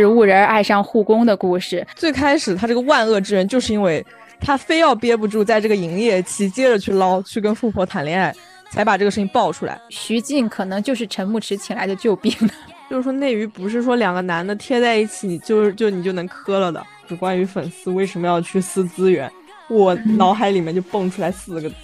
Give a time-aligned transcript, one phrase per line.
[0.00, 1.86] 植物人爱上护工的故事。
[1.94, 4.02] 最开始他这个万恶之人，就是因为
[4.40, 8.34] 他非要憋不住，在这个营业期接着去捞，去跟富婆谈恋爱，
[8.70, 9.78] 才把这个事情爆出来。
[9.90, 12.32] 徐静可能就是陈牧驰请来的救兵。
[12.88, 16.82] 就是说内娱不是说两个男的贴在一起，就是就你就能磕了的。
[17.06, 19.30] 是关于粉丝为什么要去撕资源，
[19.68, 21.76] 我脑海里面就蹦出来四个字，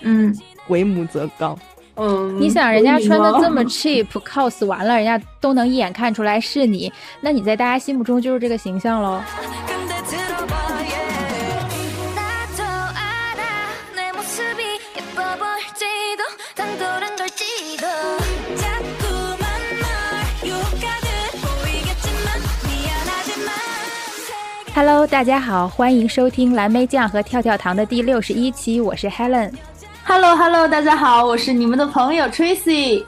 [0.00, 0.34] 嗯，
[0.68, 1.54] 为母则刚。
[1.96, 9.22] 嗯，你想人家穿的这么 cheap，cos 完了，人家都能一眼看出来是你，那你在大家心目中就是这个形象喽。
[24.74, 29.52] Hello，大家好，欢迎收听蓝莓酱和跳跳糖的第六十一期，我是 Helen。
[30.06, 33.02] Hello，Hello，大家好，我是你们的朋友 Tracy。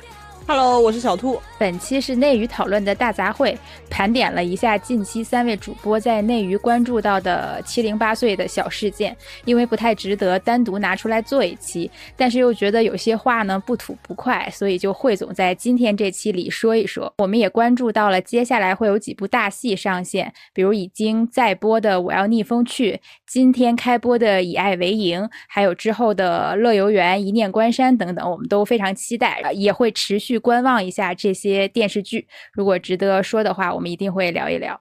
[0.47, 1.41] Hello，我是小兔。
[1.59, 3.57] 本期是内娱讨论的大杂烩，
[3.89, 17.11] 盘点了一下近期三位主播在内娱关注到的七零八碎的小事件，因为不太值得单独拿出来做一期，但是又觉得有些话呢不吐不快，所以就汇总在今天这期里说一说。
[17.17, 22.93] 我们也关注到了接下来会有几部大戏上线，比如已经在播的《我要逆风去》，
[23.27, 32.27] 今天开播的《以爱为营》，还有之后的《乐游原》《一念关山》等等，我们都非常期待，也会持续观望一下这些电视剧。
[32.53, 34.81] 如果值得说的话，我们一定会聊一聊。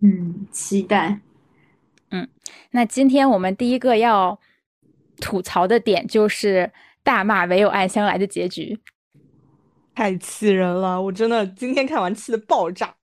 [0.00, 1.20] 嗯，期待。
[2.10, 2.28] 嗯，
[2.72, 4.38] 那今天我们第一个要
[5.20, 6.70] 吐槽的点就是
[7.02, 8.78] 大骂唯有暗香来的结局，
[9.94, 11.00] 太气人了！
[11.00, 12.95] 我真的今天看完气的爆炸。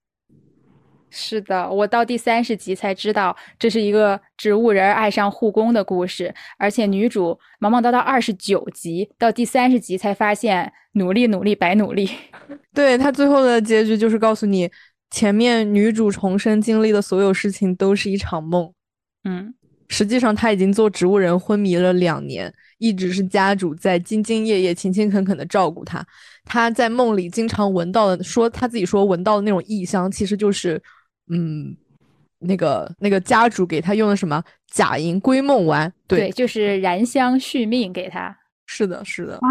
[1.16, 12.10] 是的，我到第三十集才知道这是一个植物人爱上护工的故事，而且女主忙忙叨叨二十九集，到第三十集才发现努力努力白努力。
[12.74, 14.68] 对他最后的结局就是告诉你，
[15.12, 18.72] 前面女主重生经历的所有事情都是一场梦。
[19.22, 19.54] 嗯，
[19.88, 26.04] 实际上他已经做植物人昏迷了两年，一直是家主在兢兢业业、勤勤恳恳的照顾他。
[26.44, 30.82] 他在梦里经常闻到的，说他自己说闻到的那种异香，其实就是。
[31.28, 31.76] 嗯，
[32.38, 35.92] 那个那个家主给他用的什么假银归梦丸？
[36.06, 38.36] 对，就是燃香续命给他。
[38.66, 39.48] 是的，是的啊，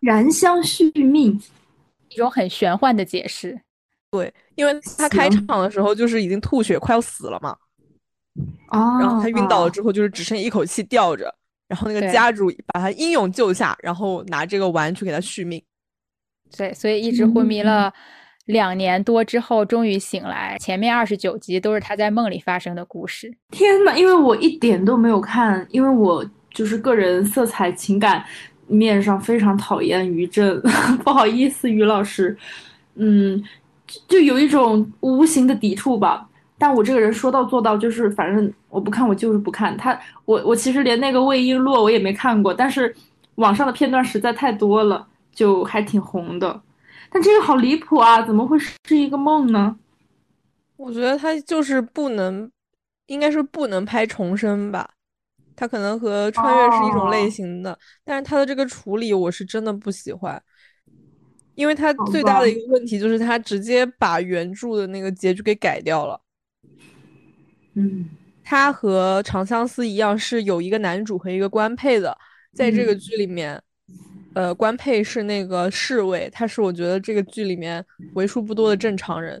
[0.00, 1.40] 燃香续命，
[2.08, 3.60] 一种很玄幻的解释。
[4.10, 7.56] 对，因为他开场的时候就是已经吐血快要死了嘛。
[8.70, 8.98] 哦。
[9.00, 11.34] 然后他晕倒了之后，就是只剩一口气吊着，
[11.68, 15.62] 然后那个家主把他英勇救下，然后拿这个丸去给他续命。
[16.56, 17.92] 对，所以一直昏迷了。
[18.46, 20.56] 两年多之后，终于醒来。
[20.60, 23.34] 前面二十九集都是他在梦里发生的故事。
[23.50, 28.22] 天呐，因为我一点都没有看，因为我就是个人色彩情感
[28.66, 30.60] 面上非常讨厌于正，
[31.02, 32.36] 不好意思，于老师。
[32.96, 33.42] 嗯，
[34.06, 36.28] 就有一种无形的抵触吧。
[36.56, 39.76] 但我这个人说到做到，就是反正我不看，我就是不看。
[39.76, 42.94] 他，我我其实连那个魏璎珞我也没看过，但是
[43.36, 46.60] 网上的片段实在太多了，就还挺红的。
[47.14, 48.20] 但这个好离谱啊！
[48.26, 49.78] 怎么会是一个梦呢？
[50.74, 52.50] 我觉得他就是不能，
[53.06, 54.90] 应该是不能拍重生吧。
[55.54, 60.42] 他可能和穿越是一种类型的，但是他的这个处理我是真的不喜欢，
[61.54, 66.20] 因为他最大的一个问题就是他直接把原著的那个结局给改掉了。
[67.74, 68.08] 嗯，
[68.42, 72.18] 他和《长相思》一样是有一个男主和一个官配的，
[72.52, 73.62] 在这个剧里面。
[74.34, 77.84] 呃，官配是那个侍卫，他是我觉得这个剧里面
[78.14, 79.40] 为数不多的正常人。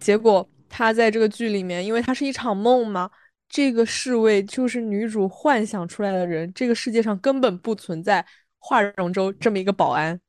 [0.00, 3.10] 结果他在这个剧里面，因为他是一场梦嘛，
[3.48, 8.24] 这个侍卫就是女主幻想出来的人，这个世界上根本不存在
[8.58, 10.20] 华容州这么一个保安。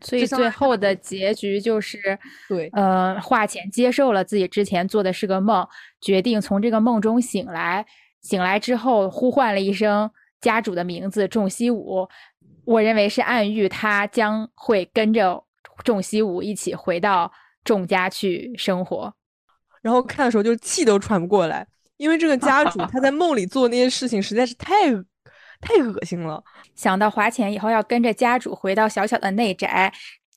[0.00, 2.18] 所以最后的结局就是，
[2.48, 5.64] 对，呃，华浅接受了自己之前做的是个梦，
[6.00, 7.86] 决定从这个梦中醒来。
[8.22, 10.10] 醒来之后，呼唤了一声
[10.40, 12.08] 家主的名字仲西武。
[12.64, 15.44] 我认为是暗喻他将会跟着
[15.84, 17.30] 仲西武一起回到
[17.64, 19.12] 仲家去生活，
[19.82, 21.66] 然后看的时候就气都喘不过来，
[21.96, 24.90] 因为这个家主他在 梦里做那些事情实在是太
[25.60, 26.42] 太恶心了。
[26.74, 29.92] 想到华浅以后要跟着家主回到小小的内宅。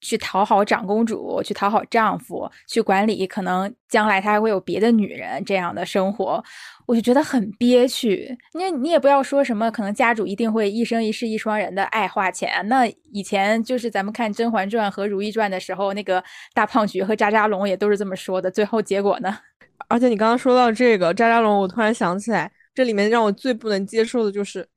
[0.05, 6.43] 去讨好长公主，去讨好丈夫，去管理可能将来他还会有别的女人这样的生活，
[6.85, 8.37] 我就觉得很憋屈。
[8.53, 12.67] 你你也不要说什么，可能家主一定会一生一世一双人的爱花钱。
[12.67, 16.23] 那以前就是咱们看《甄嬛传》和《如懿传》的时候，那个
[16.53, 18.51] 大胖菊和渣渣龙也都是这么说的。
[18.51, 19.35] 最后结果呢？
[19.89, 24.67] 而且你刚刚说到这个渣渣龙，我突然想起来，这里面让我最不能接受的就是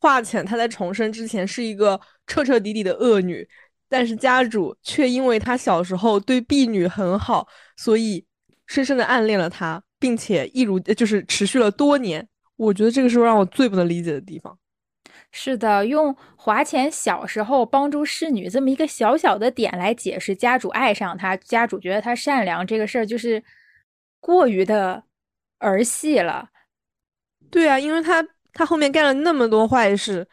[0.00, 3.46] 华浅，她在重生之前是一个彻彻底底的恶女。
[3.92, 7.46] 但是家主却因为他小时候对婢女很好，
[7.76, 8.24] 所以
[8.66, 12.26] 深深的暗恋了她，并且一如就是持续了多年。
[12.56, 14.58] 我觉得这个是让我最不能理解的地方。
[15.30, 23.44] 是的，用华浅小时候帮助侍女这么一个小小的点来解释家主爱上他，家主觉得他善良这个事儿，就是
[24.20, 25.04] 过于的
[25.58, 26.48] 儿戏了。
[27.50, 30.26] 对啊，因为他他后面干了那么多坏事。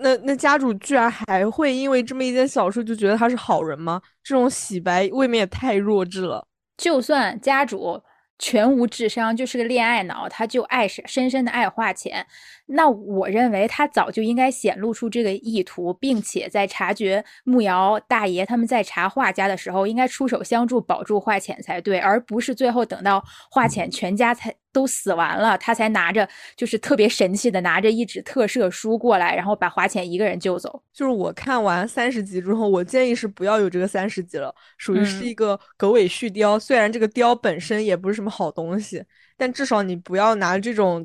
[0.00, 4.00] 那那家主居然还会因为这么一件小事就觉得他是好人吗？
[4.22, 6.46] 这种洗白未免也太弱智了。
[6.76, 8.02] 就算家主
[8.38, 12.26] 全无智商，就是个恋爱脑，他就爱深深的爱花钱。
[12.72, 30.80] 那我认为他早就应该显露出这个意图，并且在察觉慕瑶大爷他们在查画家的时候，应该出手相助，保住画浅才对，而不是最后等到画浅全家才都死完了，他才拿着就是特别神气的拿着一纸特赦书过来，然后把华浅一个人救走。
[30.92, 36.58] 就是我看完三十集之后，我建议是不要有这个三十集了，属于是一个狗尾续貂。
[36.58, 39.02] 虽然这个貂本身也不是什么好东西，
[39.36, 41.04] 但至少你不要拿这种。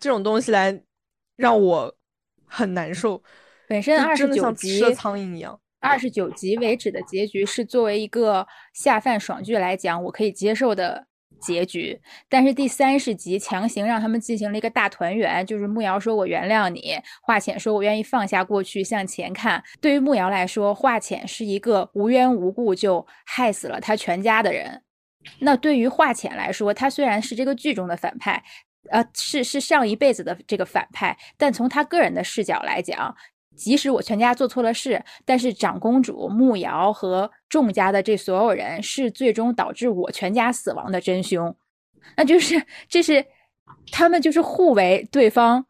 [0.00, 0.82] 这种东西来
[1.36, 1.94] 让我
[2.46, 3.22] 很难受。
[3.68, 11.06] 本身二十九集吃苍蝇一样，二十九集为止的结局是作为一个下饭爽剧来讲，我可以接受的
[11.40, 12.00] 结局。
[12.28, 19.62] 但是第三十集强行让他们进行了一个大团圆，就是慕瑶说我原谅你，华浅说我愿意放下过去向前看。
[19.80, 24.82] 对于慕瑶来说，华浅是一个无缘无故就害死了他全家的人。
[25.40, 28.44] 那对于华浅来说，他虽然是这个剧中的反派。
[28.90, 33.14] 呃，是是上一辈子的这个反派，但从他个人的视角来讲，
[33.54, 41.56] 即使我全家做错了事，但是长公主慕瑶和众家的这所有人是最终导致我全家死亡的真凶，
[42.16, 43.24] 那就是这是
[43.90, 45.64] 他们就是互为对方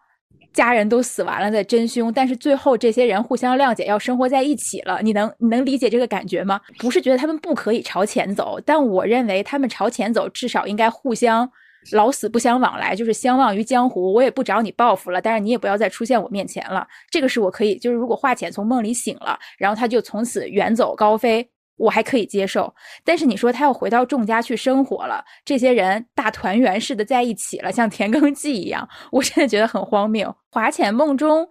[0.53, 5.01] 家人都死完了的真凶，但是最后这些人互相谅解，要生活在一起了。
[5.03, 6.61] 你能你能理解这个感觉吗？
[6.79, 11.51] 不是觉得他们不可以朝前走，但我认为他们朝前走至少应该互相。
[11.93, 14.13] 老死不相往来，就是相忘于江湖。
[14.13, 16.87] 我也不找你报复了，但是你也不要再出现我面前了。
[17.11, 22.75] 这个是我可以，就是如果华浅从梦里醒了，然后他就从此远走高飞，我还可以接受。
[23.05, 30.35] 但是你说他要回到众家去生活了，这些人大团圆似的在一起了，像田耕记一样，我真的觉得很荒谬。
[30.51, 31.49] 华浅梦中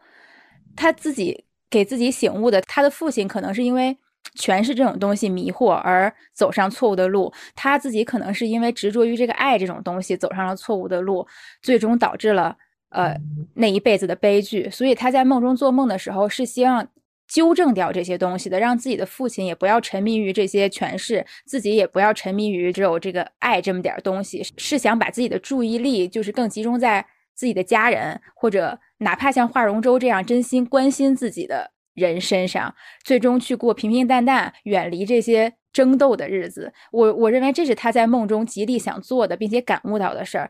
[0.75, 3.97] 他自己给自己醒悟的，他的父亲可能是因为。
[4.33, 11.25] 全是这种东西迷惑而走上错误的路，他自己可能是因为执着于这个爱这种东西走上了错误的路，
[11.61, 12.57] 最终导致了
[12.89, 13.15] 呃
[13.53, 14.69] 那一辈子的悲剧。
[14.69, 16.85] 所以他在梦中做梦的时候是希望
[17.27, 31.74] 纠正掉这些东西的，让自己的父亲也不要沉迷于这些权势，自己也不要沉迷于只有这个爱这么点东西，是想把自己的注意力就是更集中在自己的家人，或者哪怕像华容周这样真心关心自己的。
[31.95, 36.71] 人身上，最终去过平平淡淡、远离这些争斗的日子。
[36.91, 40.47] 我我认为这是他在梦中极力想做的，并且感悟到的事儿。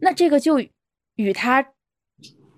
[0.00, 0.60] 那这个就
[1.16, 1.66] 与他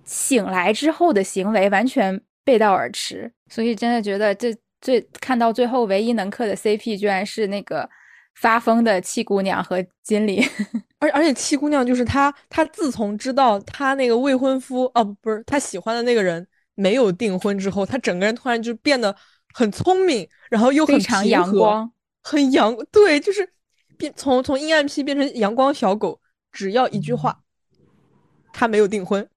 [0.04, 3.32] 醒来之后的行为完全背道而驰。
[3.48, 7.88] 所以真的觉得，这最看到最后唯一能磕的 CP，居然是那个
[8.40, 10.42] 发疯的七姑娘和金离。
[10.98, 16.46] 而而且七姑娘就是她，她自从知道她那个未婚夫哦，不是她喜欢的那个人。
[16.76, 19.16] 没有订婚之后，他整个人突然就变得
[19.52, 21.90] 很聪明，然后又很阳光，
[22.22, 23.48] 很阳对，就是
[23.98, 26.20] 变从从阴暗批变成阳光小狗。
[26.52, 27.40] 只要一句话，
[28.50, 29.28] 他没有订婚，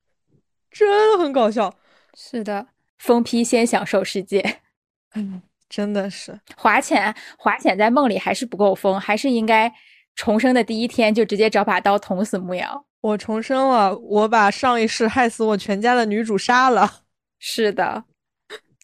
[0.72, 1.76] 真的很搞笑。
[2.14, 4.62] 是的，疯批先享受世界。
[5.16, 9.70] 嗯，真的是华浅，华浅在梦里还是不够疯，还是应该
[10.16, 12.86] 重生的第一天就直接找把刀捅死木瑶。
[13.02, 17.02] 我重生了，我把上一世害死我全家的女主杀了。
[17.40, 18.04] 是的，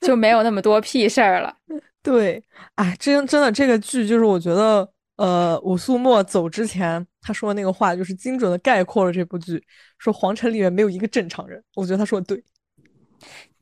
[0.02, 1.56] 就没有那么多屁事儿了。
[2.02, 2.42] 对，
[2.76, 9.62] 哎，真真的这个剧就是我觉得，呃，武素墨走之前他说的那个话，就是精准的概括了这部剧。
[9.98, 12.44] 说皇城里面没有一个正常人，我觉得他说的对。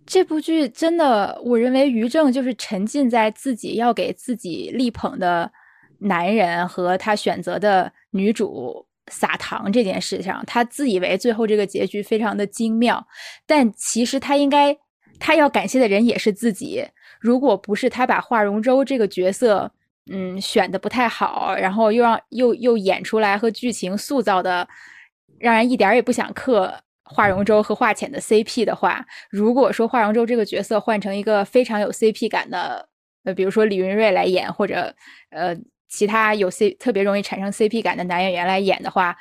[0.06, 5.52] 这部剧真的，我认为于正就是沉浸在自己要给自己力捧的
[6.00, 8.86] 男人和他选择的女主。
[9.12, 13.06] 撒糖这件事上，他自以为最后这个结局非常的精妙，
[13.46, 14.74] 但其实他应该，
[15.24, 16.86] 他要感谢的人也是自己。
[17.22, 19.72] 如果不是他把华容周这个角色，
[20.12, 24.68] 嗯，选的不太好，然后又让又又演出来和剧情塑造的，
[25.40, 26.74] 让人一点也不想磕
[27.06, 32.90] 华容周和华浅的 CP 的话，如果说华容周这个角色换成一个非常有 CP 感的，
[33.24, 34.94] 呃，比如说李云瑞来演，或者
[35.30, 35.56] 呃。
[35.96, 39.16] 其他有 C 特别容易产生 CP 感的男演员来演的话，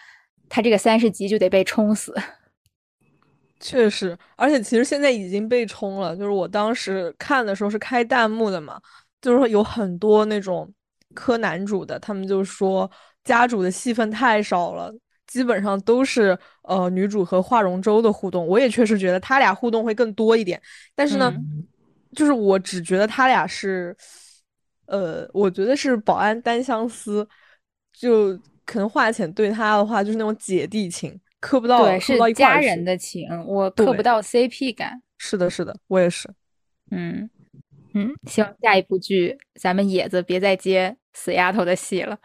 [0.48, 2.14] 他这个三十集就得被冲死。
[3.62, 6.16] 确实，而且其实现在已经被冲了。
[6.16, 8.80] 就是我当时看的时候是开弹幕的嘛，
[9.20, 10.68] 就是说有很多那种
[11.14, 12.90] 磕男主的，他们就说
[13.22, 14.92] 家主的戏份太少了，
[15.28, 18.44] 基本上都是呃女主和华容周的互动。
[18.44, 20.60] 我也确实觉得他俩互动会更多一点，
[20.96, 21.32] 但是呢，
[22.16, 23.96] 就是我只觉得他俩是，
[24.86, 27.26] 呃，我觉得是保安单相思，
[27.92, 31.16] 就可能华浅对他的话就是那种姐弟情。
[31.42, 35.02] 磕不到，对，是家人的情，我磕不到 CP 感。
[35.18, 36.30] 是的，是的，我也是。
[36.92, 37.28] 嗯
[37.94, 42.16] 嗯，希望下一部剧咱们野子别再接死丫头的戏了。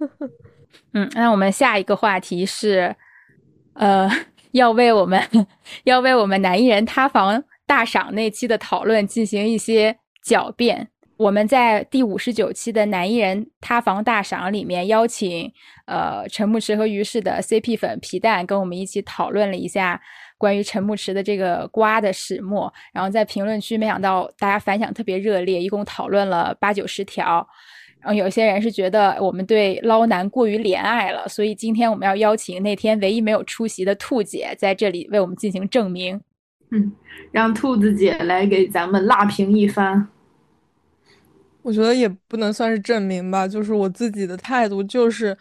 [0.92, 2.96] 嗯，那我们下一个话题是，
[3.74, 4.10] 呃，
[4.50, 5.22] 要为我们
[5.84, 9.96] 要为我们男艺人塌房大赏那期的讨论进行一些
[10.26, 10.90] 狡辩。
[11.16, 15.50] 我们在第五十九期的男艺人塌房大赏里面邀请，
[15.86, 19.98] 呃，陈牧驰和于适的 CP 粉皮蛋跟我们一起讨论了一下
[20.36, 27.46] 关于陈牧驰的这个瓜的始末，然后在评论区没想到大家反响特别热烈，一共讨论了八九十条，
[28.00, 36.20] 然后有些人是觉得我们对捞男过于怜爱了，所以今天我们要邀请那天唯一没有出席的兔姐在这里为我们进行证明，
[36.72, 36.92] 嗯，
[37.32, 40.08] 让兔子姐来给咱们辣评一番。
[41.66, 45.36] 我觉得也不能算是证明吧，就是我自己的态度，就是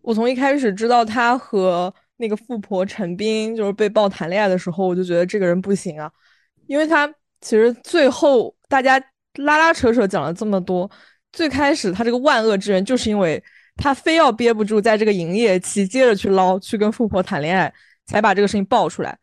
[0.00, 6.08] 我从一开始知道他和那个富婆陈斌就是被曝谈恋爱的时候，我就觉得这个人不行啊，
[6.68, 8.96] 因为他其实最后大家
[9.38, 10.88] 拉拉扯扯讲了这么多，
[11.32, 13.42] 最开始他这个万恶之源就是因为
[13.74, 17.74] 他非要憋不住，在这个营业期接着去捞，去跟富婆谈恋爱，
[18.06, 19.18] 才把这个事情爆出来。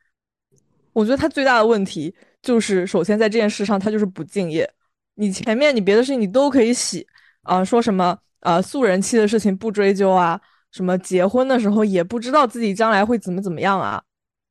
[0.92, 4.70] 我觉得他最大的问题就是，首先在这件事上他就是不敬业。
[5.16, 7.08] 你前面你别的事情你都可以洗
[7.44, 10.40] 啊，说什么啊素人妻的事情不追究啊，
[10.72, 14.04] 什么结婚的时候也不知道自己将来会怎么怎么样啊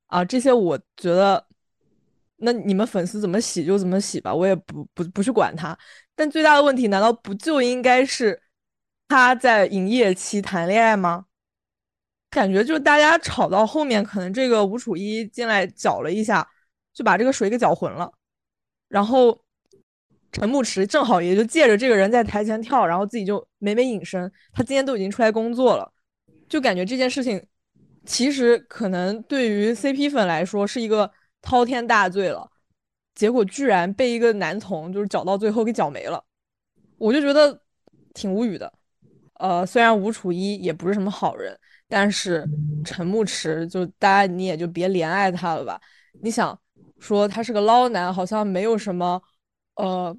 [0.06, 1.44] 啊这些我觉得，
[2.36, 5.76] 那你们粉丝怎么洗就怎么洗吧，我也不不不去管他。
[6.14, 8.40] 但最大的问题难道不就应该是
[9.08, 11.26] 他在营业期谈恋爱吗？
[12.30, 16.48] 感觉就大家吵到后面，可能这个吴楚一进来搅了一下，
[16.94, 18.12] 就把这个水给搅浑了，
[18.88, 19.41] 然后。
[20.32, 24.32] 陈牧驰正好也就借着这个人在台前跳，然后自己就美美隐身。
[24.50, 25.92] 他今天都已经出来工作了，
[26.48, 27.40] 就感觉这件事情
[28.06, 31.10] 其实可能对于 CP 粉来说是一个
[31.42, 32.50] 滔天大罪了，
[33.14, 36.24] 结果居然被一个男同就是搅到最后给搅没了，
[36.96, 37.60] 我就觉得
[38.14, 38.72] 挺无语的。
[39.34, 41.54] 呃，虽然吴楚一也不是什么好人，
[41.88, 42.48] 但是
[42.84, 45.78] 陈牧驰就大家你也就别怜爱他了吧。
[46.22, 46.58] 你想
[46.98, 49.20] 说他是个捞男，好像没有什么。
[49.76, 50.16] 呃，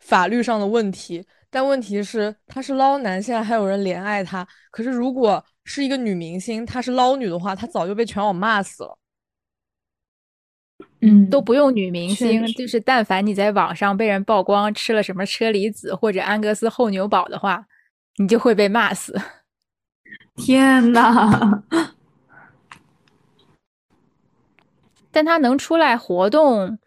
[0.00, 4.46] 法律上的问题，但问题是他是捞男，现在还有人怜爱他。
[4.70, 8.98] 可是如果是一个女明星，她是捞女的话，她早就被全网骂死了。
[11.00, 17.66] 嗯，都不用女明星，就是但凡你在网上被人曝光吃了什么车厘子或者安格斯厚牛堡的话，
[18.16, 19.18] 你就会被骂死。
[20.36, 21.62] 天呐！
[25.10, 26.78] 但他能出来活动。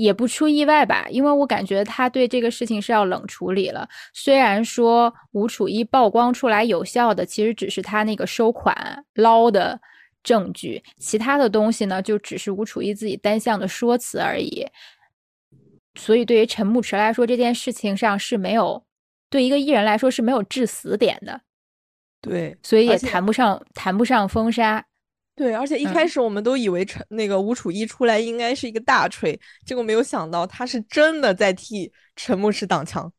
[0.00, 3.86] 也不出意外吧，因为我感觉他对这个事情是要冷处理了。
[4.14, 9.78] 虽然说吴楚一曝光出来有效的，其实只是他那个收款捞的
[10.22, 14.66] 证据，其他的东西呢，就只是吴楚一自己单向的说辞而已。
[15.96, 18.82] 所以对于陈牧驰来说，这件事情上是没有
[19.28, 21.42] 对一个艺人来说是没有致死点的。
[22.22, 24.86] 对，所以也谈不上谈不上封杀。
[25.34, 33.10] 对，而且一开始我们都以为陈那个吴楚一出来应该是一个大锤，结果没有想到他是真的在替陈牧驰挡枪。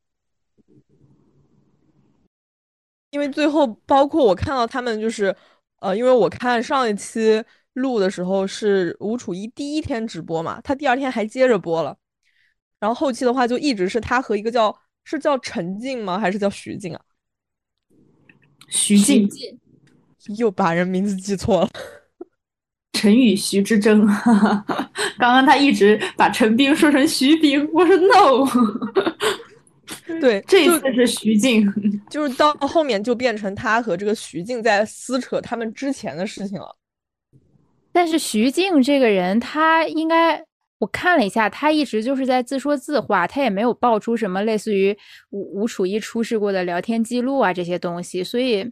[3.09, 5.35] 因为最后，包括我看到他们就是，
[5.81, 11.97] 呃，因为我看上一期录的时候是吴楚一第一天直播嘛，他第二天还接着播了，
[12.79, 16.19] 然后后期的话就一直是他和一个叫是叫陈静吗？
[16.19, 17.01] 还是叫徐静啊？
[18.69, 19.27] 徐静，
[20.37, 21.69] 又把人名字记错了。
[22.93, 24.05] 陈与徐之争，
[25.17, 28.45] 刚刚他一直把陈冰说成徐冰，我说 no，
[30.19, 31.65] 对， 这一次是徐静，
[32.11, 36.75] 就是到后面就变成他和这个徐静在撕扯他们之前的事情了。
[37.91, 40.43] 但是徐静这个人，他应该
[40.77, 44.95] 我看了一下，他一直就是在自说自话，他也没有爆出什么类似于
[45.31, 48.71] 吴吴楚一出示过的聊天记录啊这些东西，所以。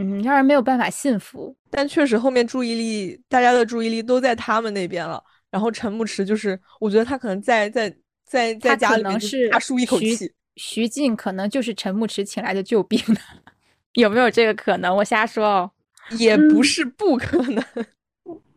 [0.00, 1.54] 嗯，让人没有办法信服。
[1.70, 5.22] 但确实后面注意力，大家的注意力都在他们那边了。
[5.50, 7.92] 然后陈牧驰就是，我觉得他可能在在
[8.24, 9.18] 在在家里面
[9.50, 10.32] 大舒一口气。
[10.54, 13.00] 徐静可能就是陈牧驰请来的救兵，
[13.94, 14.94] 有没有这个可能？
[14.96, 15.70] 我瞎说哦。
[16.18, 17.62] 也不是不可能。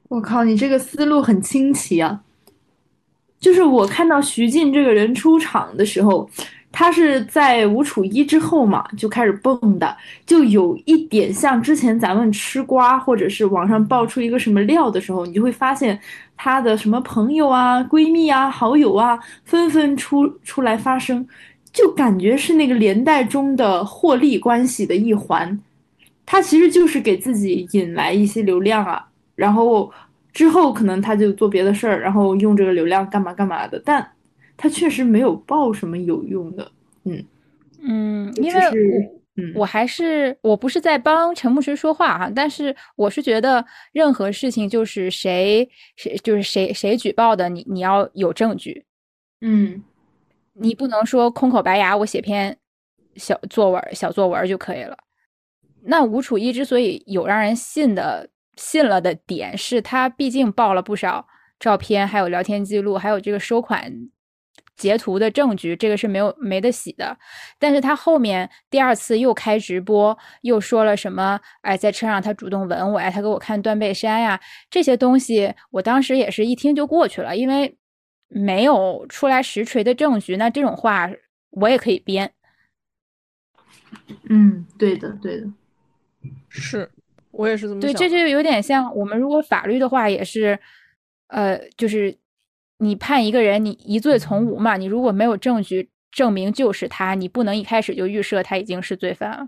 [0.09, 2.23] 我靠，你这个思路很清奇啊！
[3.39, 6.29] 就是我看到徐静这个人出场的时候，
[6.71, 15.99] 他是在吴楚一之后嘛就开始蹦的，就有一点像之前咱们吃瓜或者是网上爆出一个什么料的时候，你就会发现
[16.37, 21.27] 他的什么朋友啊、闺蜜啊、好友啊纷纷出出来发声，
[21.73, 25.59] 就感觉是那个连带中的获利关系的一环。
[26.25, 29.91] 他其实就是给自己引来一些流量啊，然后。
[30.33, 34.01] 之后可能他就做别的事儿，然后用这个流量干嘛干嘛的，但
[34.61, 36.71] 他确实没有报什么有用的，
[37.05, 37.25] 嗯
[37.81, 38.61] 嗯，因为
[39.55, 48.85] 我我还是我不是在帮陈牧师说话哈，但是我是觉得任何事情就是谁谁就是谁谁举报的，你你要有证据，
[49.41, 49.81] 嗯，
[50.53, 52.55] 你不能说空口白牙，我写篇
[53.15, 54.95] 小作文小作文就可以了。
[55.85, 58.29] 那吴楚一之所以有让人信的。
[58.57, 61.25] 信了的点是他毕竟报了不少
[61.57, 63.91] 照片，还有聊天记录，还有这个收款
[64.81, 67.15] 截图的证据，这个是没有没得洗的。
[67.59, 71.39] 但是他后面第二次又开直播，又说了什么？
[71.61, 77.77] 哎，在车上他主动吻我呀，他给我看断背山呀，这些东西我当时也是一听就过去了，因为
[78.27, 80.37] 没有出来实锤的证据。
[80.37, 81.09] 那这种话
[81.51, 82.33] 我也可以编。
[84.29, 85.47] 嗯，对的，对的，
[86.49, 86.89] 是。
[87.31, 90.59] 我也是这么想对，这就有点像我们如果法律的话，也是，
[91.27, 92.13] 呃，就是
[92.81, 94.75] 你判一个人，你疑罪从无嘛。
[94.75, 99.47] 你如果没有证据证明就是他，你不能一开始就预设他已经是罪犯了。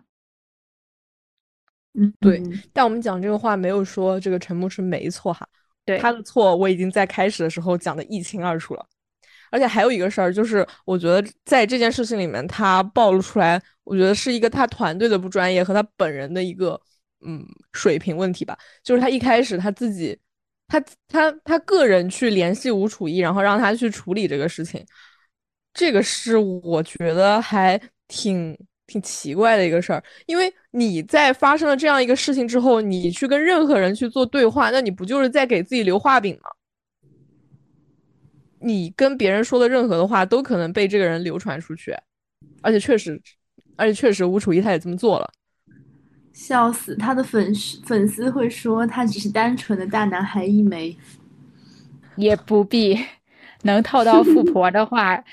[1.95, 2.41] 嗯，对。
[2.71, 5.47] 但我们讲这个话没有说这个陈牧是没错哈，
[5.83, 8.85] 对他的错我已经在开始的时候讲的一清二楚了。
[9.49, 16.79] 而且还有一个事儿，就是我觉得在这件事情里面，他暴露出来，我觉得是一个他团队的不专业和他本人的一个。
[17.25, 20.19] 嗯，水平问题吧，就是他一开始他自己，
[20.67, 24.83] 他他他个人去联系吴楚一，然后让他去处理这个事情，
[25.73, 30.03] 这个是我觉得还挺挺奇怪的一个事儿。
[30.25, 36.49] 因为你在发生了这样一个事情之后，你去跟任何人去做对话，那你不就是在给自己留画饼吗？
[38.59, 41.93] 你跟别人说的任何的话都可能被这个人流传出去，
[42.61, 43.21] 而且确实，
[43.75, 45.29] 而且确实吴楚一他也这么做了。
[46.33, 50.97] 笑死，他的粉丝粉丝会说他只是单纯的大男孩一枚，
[52.15, 52.99] 也不必
[53.61, 55.23] 能套到富婆的话，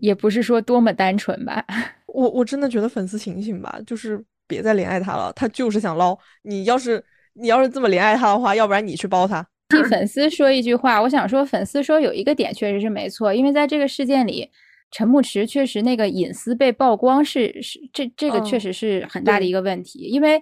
[0.00, 1.64] 也不是说多么单纯吧。
[2.08, 6.18] 我我真的觉得粉丝醒醒吧，就是别再怜爱他了，他就是想捞。
[6.42, 9.46] 你要是你要是这么怜爱他的话，要不然你去包他。
[9.68, 14.50] 替粉丝说一句话，我想说，粉丝说有一个点确实是没错，因为在这个事件里。
[14.90, 20.40] 陈牧驰确实那个隐私被曝光是是这这个确实是很大的一个问题，因为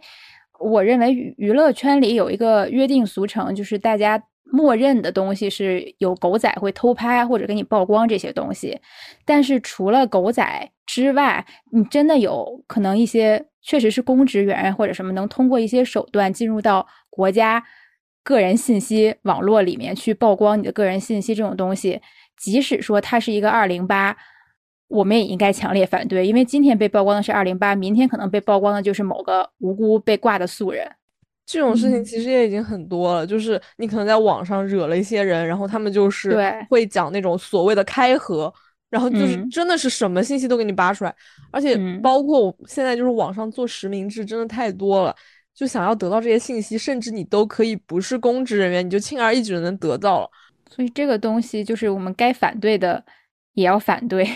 [0.60, 8.78] 我认为娱娱乐圈里有一个约定俗成，就是大家默认的东西是有狗仔会偷拍或者给你曝光这些东西，
[9.24, 17.64] 但是除了狗仔之外，你真的有可能一些确实是公职员或者什么能通过一些手段进入到国家
[18.22, 22.00] 个人信息网络里面去曝光你的个人信息这种东西，
[22.36, 24.16] 即使说它是一个二零八。
[24.88, 30.88] 我们也应该强烈反对，因为今天被曝光的是二零八，明天可能被曝光的就是某个无辜被挂的素人。
[31.46, 36.34] 这种事情其实也已经很多了，就是你可能在网上惹了一些人，然后他们就是
[36.70, 38.52] 会讲那种所谓的开合，
[38.88, 41.14] 然后就是真的是什么信息都给你扒出来，
[41.50, 45.14] 而且包括我现在就是网上做实名制真的太多了，
[45.54, 50.30] 就想要得到这些信息，甚至你都可以不是公职人员，你就轻而易举的能得到了。
[50.70, 53.04] 所以这个东西就是我们该反对的
[53.52, 54.26] 也要反对。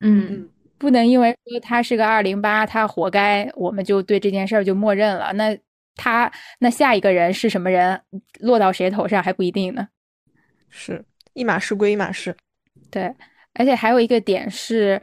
[0.00, 5.32] 嗯，不能因为说他是个二零八，他活该，我们就对这件事儿就默认了。
[5.32, 5.56] 那
[5.96, 6.30] 他
[6.60, 8.00] 那下一个人是什么人，
[8.40, 9.88] 落到谁头上还不一定呢。
[10.70, 12.36] 是一码事归一码事。
[12.90, 13.12] 对，
[13.54, 15.02] 而且还有一个点是，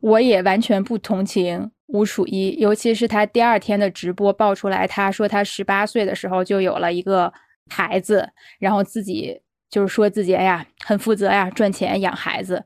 [0.00, 7.32] 我也完全不同情吴楚一，尤其是他第二天的直播爆出来，他说他十八岁的时候就有了一个
[7.70, 12.62] 孩子，然后自己就是说自己哎呀很负责呀，赚钱养孩子。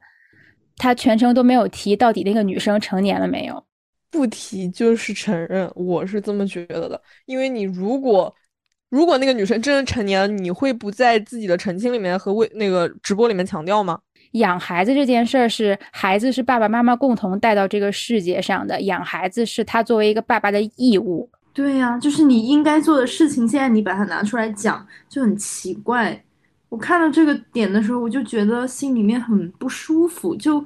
[0.77, 3.65] 他全程都没有提到底那个女生成年了没有，
[4.11, 7.01] 不提就是承认，我是这么觉得的。
[7.27, 8.35] 因为你如果
[8.89, 13.99] 如果那个女生真的成年了，你会不在自己的澄清里面和为那个直播里面强调吗？
[14.33, 21.29] 养孩子这件事儿是孩子是爸爸妈妈共同带到这个世界上的，养孩子是他作为一个爸爸的义务。
[21.53, 26.23] 对呀，就是你应该做的事情，现在你把它拿出来讲，就很奇怪。
[26.69, 30.35] 我看到这个点的时候，我就觉得心里面很不舒服。
[30.37, 30.65] 就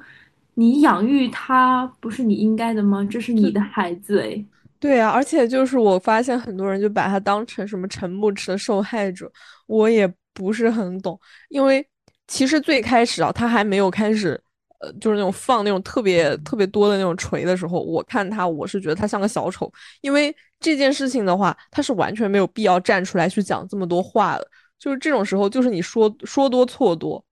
[0.55, 3.07] 你养育他，不是你应该的吗？
[3.09, 4.45] 这是你的孩子哎。
[4.79, 9.31] 对啊，而且就是我发现很多人就把他当成什么陈牧驰的受害者，
[9.67, 11.85] 我也不是很懂，因为
[12.27, 14.41] 其实最开始啊，他还没有开始，
[14.79, 24.47] 呃，就是那种放那种特别特别多的那种锤的时候，我看他，我是觉得他像个小丑，因为这件事情的话，他是完全没有必要站出来去讲这么多话的，
[24.81, 27.23] 就是这种时候，就是你说说多错多。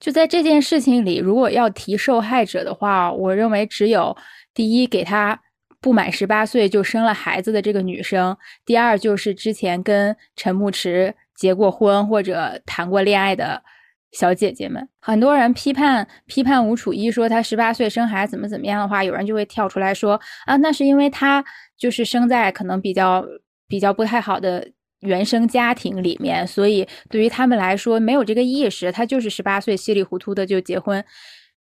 [0.00, 4.16] 就在这件事情里，如果要提受害者的话，我认为只有
[4.52, 5.40] 第一，给他
[5.80, 8.34] 不满十八岁就生了孩子的这个女生；
[8.66, 13.62] 第二，就是之前跟陈牧驰结过婚或者谈过恋爱的
[14.10, 14.86] 小姐姐们。
[15.00, 21.42] 很多人批判批判吴楚一说她十八岁生孩子怎么怎么样的话，有人就会跳出来说啊，那是因为她
[21.78, 23.24] 就是生在可能比较
[23.68, 24.72] 比较不太好的。
[25.00, 31.04] 原生家庭里面，所以对于他们来说没有这个意识，他就是十八岁稀里糊涂的就结婚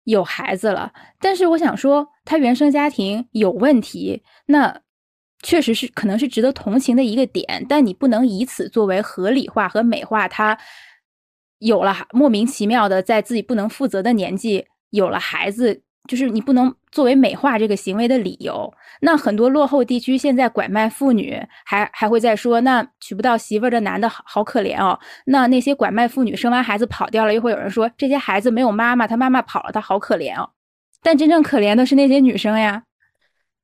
[0.04, 0.92] 有孩子了。
[1.18, 4.80] 但是我想说，他原生家庭有问题，那
[5.42, 10.58] 确实是可能是值得同情的一个点，但你不能以此作为合理化和美化他
[11.58, 15.82] 有了莫名其妙的在自己不能负责的年纪有了孩子。
[16.06, 18.72] 就是你不能作为美化这个行为的理由。
[19.00, 24.98] 那很多落后地区现在拐卖妇女，还还会再说，那娶不到媳妇儿的男的好好可怜哦。
[25.26, 30.50] 那那些拐卖妇女生完孩子跑掉了，又会有人说这些孩子没有妈妈，他妈妈跑了，他好可怜哦。
[31.02, 32.84] 但真正可怜的是那些女生呀。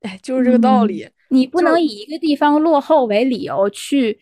[0.00, 1.08] 哎，就是这个道理。
[1.28, 4.18] 你不能以一个地方落后为理由去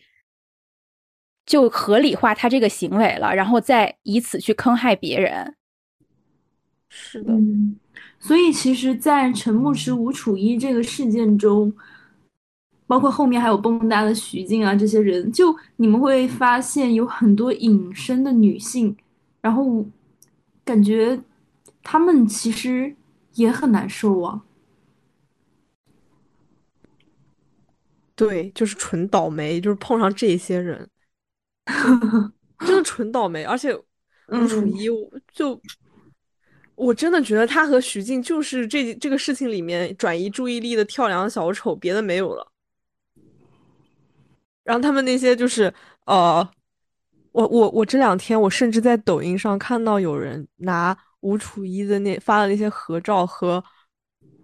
[1.45, 5.55] 就合理化他这个行为了，然后再以此去坑害别人。
[6.87, 7.33] 是的。
[8.21, 11.73] 所以，其实，在陈牧驰、吴楚一这个事件中，
[12.85, 18.95] 包括后面还有蹦哒的徐静啊，这些人，就你们会发现有很多隐身的女性，
[19.39, 19.85] 然后
[20.65, 21.17] 感觉
[21.81, 22.93] 她们其实
[23.35, 24.43] 也很难受啊。
[28.15, 30.89] 对，就是纯倒霉，就是碰上这些人，
[32.59, 33.45] 真的纯倒霉。
[33.45, 33.73] 而且
[34.27, 34.87] 吴楚一
[35.31, 35.59] 就。
[36.79, 42.47] 我真的觉得他和徐静就是这这个事情里面转移注意力的跳梁小丑，别的没有了。
[44.63, 45.73] 然后他们那些就是
[46.05, 46.49] 呃，
[47.33, 53.61] 我我我这两天我甚至在抖音上看到有人拿吴楚一的那发的那些合照和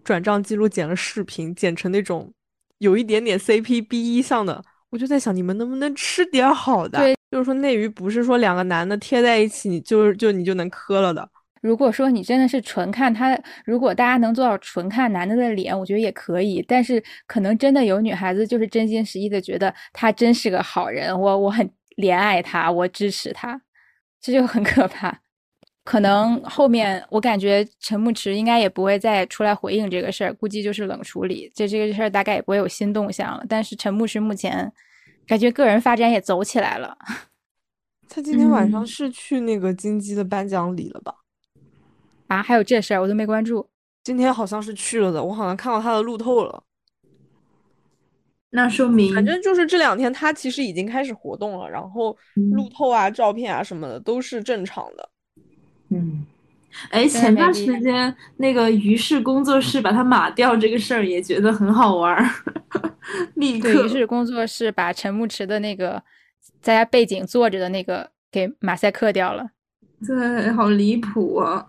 [0.04, 2.34] 转账记录剪了视频，剪成那种
[2.80, 7.00] 有一点点 CP B 一像的，我就在想你们能不能吃点好的？
[7.00, 11.30] 对，就是说内娱不是说两个男的贴在一起，你就就你就能磕了的。
[11.66, 16.64] 如果说你真的是纯看他，如果大家能做到纯看男的的脸，我觉得也可以。
[16.68, 23.60] 但是可能真的有女孩子就是真心实意的觉得他真是个好人，我我很怜爱他，我支持他，
[24.22, 25.20] 这就很可怕。
[25.84, 31.52] 可能后面我感觉陈牧驰应该也不会再出来回应这个事儿，估计就是冷处理。
[31.56, 33.44] 这这个事儿大概也不会有新动向了。
[33.50, 34.72] 但是陈牧驰目前
[35.26, 36.96] 感觉个人发展也走起来了。
[38.08, 41.16] 他今天晚上是去那个金鸡的颁奖礼了吧？
[42.28, 43.70] 啊，还有这事儿我都没关注。
[44.04, 46.64] 今天好像是去了的，我好像看到他的路透了。
[48.52, 52.16] 那说明，反正就是这两天他其实已经开始活动了，然后
[52.54, 55.10] 路透啊、照片啊什么的都是正常的。
[55.90, 56.26] 嗯，
[56.90, 62.26] 哎，前段时间那个于氏工作室把他码掉这个事儿也觉得很好玩儿，
[63.36, 63.86] 立刻。
[63.86, 66.02] 于是工作室把陈牧驰的那个
[66.62, 69.50] 在他背景坐着的那个给马赛克掉了。
[70.06, 71.68] 对，好离谱啊！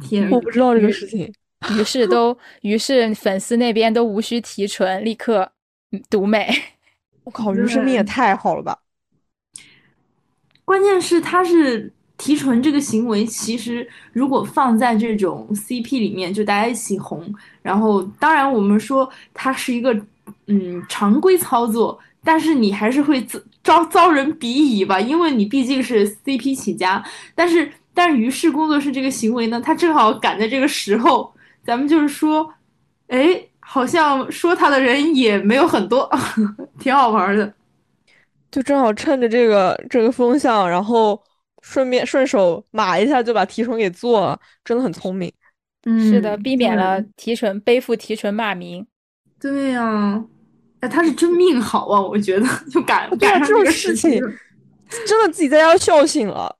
[0.00, 1.32] 天，我不知道这个事情。
[1.78, 5.52] 于是都，于是粉丝那边都无需提纯，立刻
[6.10, 6.52] 独美。
[7.22, 8.76] 我靠，于是命也太好了吧！
[10.64, 17.32] 关键是他是提纯这个行为，其实如果放在这种 CP 里面，就大家一起红。
[17.62, 19.94] 然后，当然我们说它是一个
[20.48, 23.24] 嗯常规操作，但是你还是会
[23.62, 27.04] 遭遭人鄙夷吧，因为你毕竟是 CP 起家。
[27.36, 27.70] 但是。
[27.94, 31.32] 但是于是工作室这个行为呢，他正好赶在这个时候，
[31.64, 32.52] 咱们就是说，
[33.08, 36.10] 哎，好像说他的人也没有很多，
[36.80, 37.52] 挺好玩的，
[38.50, 41.22] 就正好趁着这个这个风向，然后
[41.60, 45.32] 顺便顺手码一下就把提成给做了，真的很聪明。
[45.84, 48.86] 嗯，是的，避免了提纯背负提成骂名。
[49.40, 50.24] 对呀，
[50.80, 54.20] 哎，他是真命好啊，我觉得就赶赶上这种事情，
[55.06, 56.56] 真的自己在家笑醒了。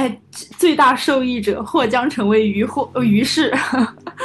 [0.00, 3.52] 哎，最大受益者或将成为于或于是，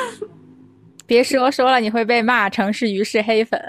[1.06, 3.60] 别说说了，你会被骂成是于是黑粉。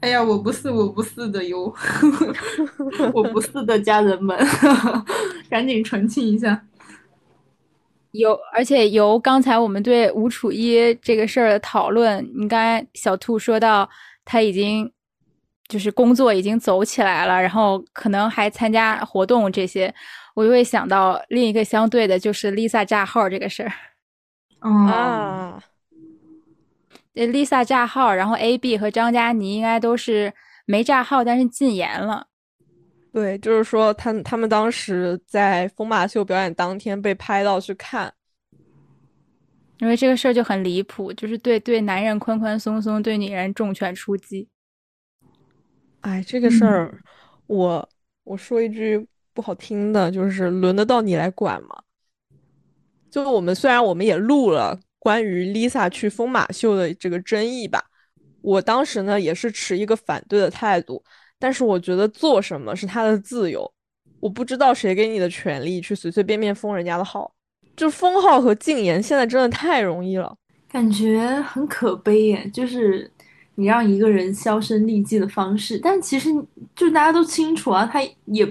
[0.00, 1.74] 哎呀，我不是，我不是的哟，
[3.14, 4.38] 我不是的家人们，
[5.48, 6.62] 赶紧澄清一下。
[8.10, 13.88] 有，而且由刚才我们对吴楚一这个事儿的讨论，你刚才小兔说到
[14.26, 14.92] 他已经。
[15.68, 19.94] 就是工作已经走起来了，然后可能还参加活动这些，
[20.34, 23.72] 我就会想到另一个相对的，就是 Lisa 炸号这个事儿。
[24.60, 25.62] 啊，
[27.14, 30.32] 呃，Lisa 炸号，然后 AB 和张嘉倪应该都是
[30.66, 32.28] 没炸号，但是禁言了。
[33.12, 38.14] 对，就是说他他们当时在疯马秀表演当天被拍到去看，
[39.80, 44.48] 因为这个事儿就很离谱，就是对对男人宽宽松松，对女人重拳出击。
[46.00, 47.02] 哎，这个事儿，
[47.48, 47.88] 我
[48.24, 51.82] 我说一句不好听的，就是轮得到你来管吗？
[53.10, 57.82] 就我们虽然我们也录了关于 Lisa 去疯马秀的这个争议吧，
[58.40, 61.02] 我当时呢也是持一个反对的态度，
[61.38, 63.70] 但是我觉得做什么是他的自由，
[64.20, 67.32] 我不知道谁给你的权利去随随便便封人家的号，
[67.76, 70.36] 就封号和禁言现在真的太容易了，
[70.68, 73.10] 感觉很可悲耶，就是。
[73.54, 76.30] 你让一个人销声匿迹的方式，但其实
[76.74, 78.46] 就大家都清楚啊，他也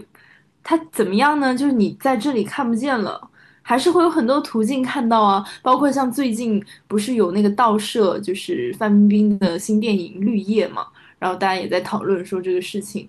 [0.63, 1.55] 他怎么样呢？
[1.55, 3.29] 就是你在这里看不见了，
[3.61, 5.45] 还是会有很多途径看到啊。
[5.61, 10.85] 包括像最近不是有那个盗摄，就是范冰冰的新电影《绿叶》嘛，
[11.19, 13.07] 然后大家也在讨论说这个事情，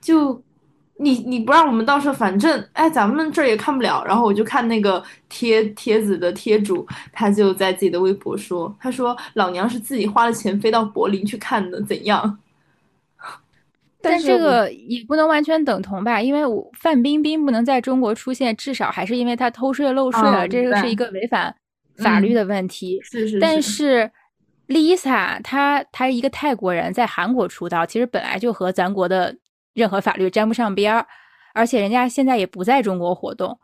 [0.00, 0.40] 就。
[1.00, 4.04] 你你不让我们到时候，反正哎，咱们这儿也看不了。
[4.04, 12.38] 然后我就看那个贴帖子的贴主，他就在自己的微博说：“他说老娘是自己花了钱飞到柏林去看的，怎样？”
[14.00, 21.54] 但这个也不能完全等同吧，因为我范冰冰不能在中国出现，至少还是因为她偷税漏税了，这个是一个违反
[21.96, 23.00] 法律的问题。
[23.02, 23.38] 是是。
[23.38, 24.10] 但是
[24.68, 29.36] Lisa 她她是一个泰国人，在韩国出道，其实本来就和咱国的。
[29.74, 31.06] 任何法律沾不上边儿，
[31.54, 33.56] 而且人家现在也不在中国活动。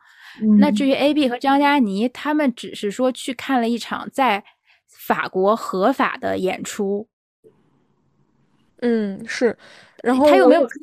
[0.60, 4.44] 那至于 A B 和张嘉倪，他们只是说去看了一场在
[4.86, 7.08] 法国合法的演出。
[8.80, 9.58] 嗯，是。
[10.04, 10.78] 然后他又没有说，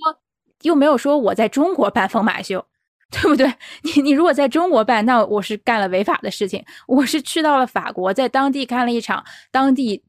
[0.64, 2.66] 又没有说我在中国办疯马秀，
[3.12, 3.54] 对不对？
[3.84, 6.64] 你你如果在中国办，那我是干了违法的事情。
[6.88, 10.04] 我是去到了法国，在当地看了一场当地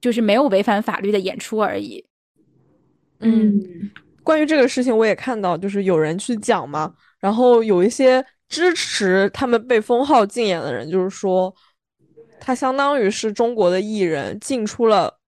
[0.00, 2.04] 就是没有违反法律的演出而已。
[3.20, 3.90] 嗯。
[4.24, 11.52] 关于这个事情，我也看到，就是有人去讲嘛，然后有一些支持他们被封号禁言的人，就是说，
[12.38, 15.18] 他相当于是中国的艺人进出了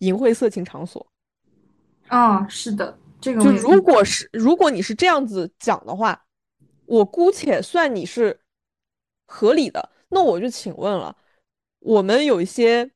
[0.00, 1.06] 淫秽色情场所。
[2.12, 6.26] 啊，是的，这个就如果是如果你是这样子讲的话，
[6.84, 8.38] 我姑且算你是
[9.26, 9.90] 合理的。
[10.10, 11.16] 那我就请问了，
[11.78, 12.90] 我们有一些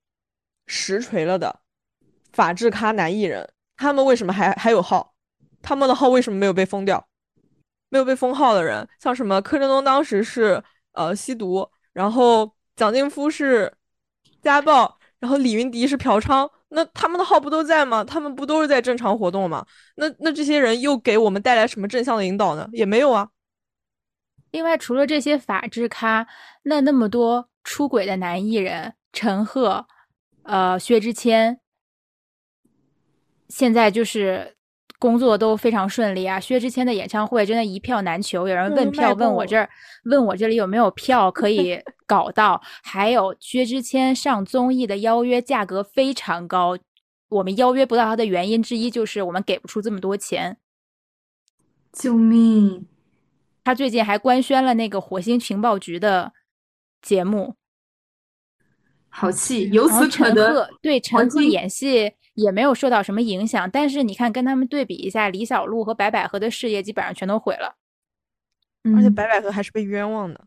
[0.66, 1.60] 实锤了的
[2.30, 3.48] 法制咖男艺人。
[3.78, 5.14] 他们为什么还还有号？
[5.62, 7.08] 他们的号为什么没有被封掉？
[7.88, 13.72] 没有被封号的人，像什么柯震东当时是呃吸毒，然后蒋劲夫是
[14.42, 18.02] 家暴，然后李云迪是嫖娼，那他们的号不都在吗？
[18.02, 19.64] 他们不都是在正常活动吗？
[19.96, 22.68] 那那这些人又给我们带来什么正向的引导呢？
[22.72, 23.28] 也没有啊。
[24.50, 26.26] 另外，除了这些法制咖，
[26.62, 29.86] 那那么多出轨的男艺人，陈赫，
[30.42, 31.60] 呃，薛之谦。
[33.48, 34.55] 现在就是
[34.98, 36.40] 工作都非常顺利啊！
[36.40, 39.68] 薛之谦的演唱会真的一票难求，有人问票问我这儿，
[40.04, 42.60] 问我这里有没有票可以搞到。
[42.82, 46.78] 还有薛之谦上综艺的邀约价格非常高，
[47.28, 50.56] 我们邀约不到他的原因之一就是我们给不出这么多钱。
[51.92, 52.86] 救命！
[53.64, 56.32] 他最近还官宣了那个火星情报局的
[57.02, 57.56] 节目，
[59.08, 59.68] 好气！
[59.70, 62.14] 由此可得，对陈赫演戏。
[62.36, 67.74] 也没有受到什么影响，但是你看，跟他们对比一下，李小璐和白百合的事业基本上全都毁了，
[68.94, 70.44] 而且白百合还是被冤枉的。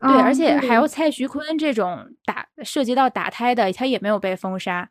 [0.00, 4.90] 对，而且还有蔡徐坤这种打涉及到打胎的，他也没有被封杀。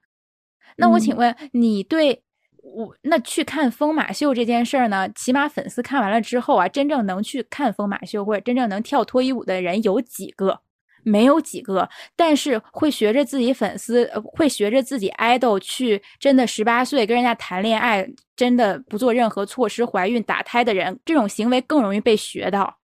[0.77, 2.23] 那我请问你对
[2.61, 5.09] 我那去看疯马秀这件事儿呢？
[5.09, 10.61] 起码粉丝看完了之后啊，真正能去看疯马秀或者真正能跳脱衣舞的人有几个？
[11.03, 22.77] 没有几个，但是会学着自己粉丝，会学着自己爱豆去真的十八岁跟人家谈恋爱，真的不做任何措施怀孕打胎的人，这种行为更容易被学到，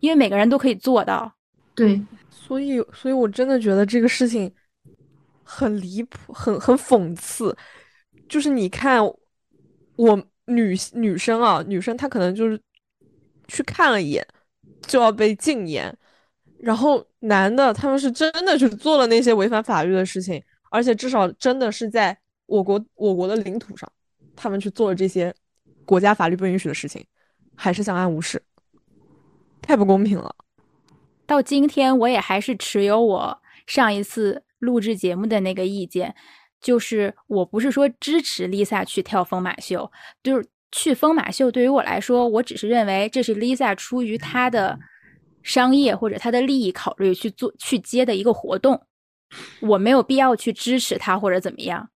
[0.00, 1.32] 因为每个人都可以做到。
[1.74, 4.52] 对，所以，所以我真的觉得这个事情
[5.42, 7.56] 很离谱，很很讽刺。
[8.28, 9.02] 就是你看，
[9.96, 12.60] 我女女生啊，女生她可能就是
[13.48, 14.26] 去看了一眼，
[14.86, 15.96] 就要被禁言。
[16.62, 23.90] 然后男的他们是真的去做了那些违反法律的事情，而且至少真的是在我国我国的领土上，
[24.36, 25.34] 他们去做了这些
[25.84, 27.04] 国家法律不允许的事情，
[27.56, 28.42] 还是相安无事，
[29.62, 30.34] 太不公平了。
[31.26, 36.14] 到今天我也还是持有我上一次录制节目的那个意见，
[36.60, 39.90] 就是我不是说支持 Lisa 去跳疯马秀，
[40.22, 44.78] 就是去疯马秀对于我来说，我只是认为这是 Lisa 出于她的
[45.42, 48.82] 商业或者他的利益考虑去做去接的一个活动，
[49.60, 51.88] 我没有必要去支持他或者怎么样。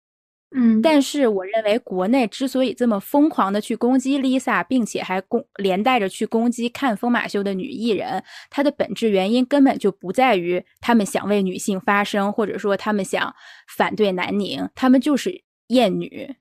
[0.55, 13.35] 嗯，但是我认为，国内之所以这么疯狂的去攻击 Lisa，并且还攻连带着去攻击看疯马秀的女艺人，它的本质原因根本就不在于他们想为女性发声，或者说他们想
[13.67, 16.35] 反对南宁，他们就是厌女，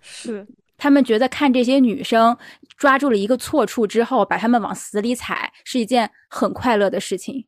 [0.00, 0.46] 是。
[0.78, 2.34] 他们觉得看这些女生
[2.80, 7.46] 抓住了一个错处之后，把他们往死里踩，是一件很快乐的事情。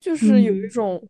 [0.00, 1.00] 就是有一种。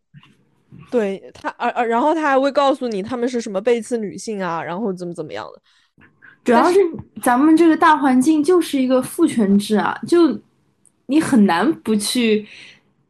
[0.89, 5.61] 对他，而而然后他还会告诉你他们是什么背刺女性啊，然后怎么怎么样的。
[6.43, 6.79] 主要是
[7.21, 10.37] 咱们这个大环境就是一个父权制啊，就
[11.05, 12.45] 你很难不去，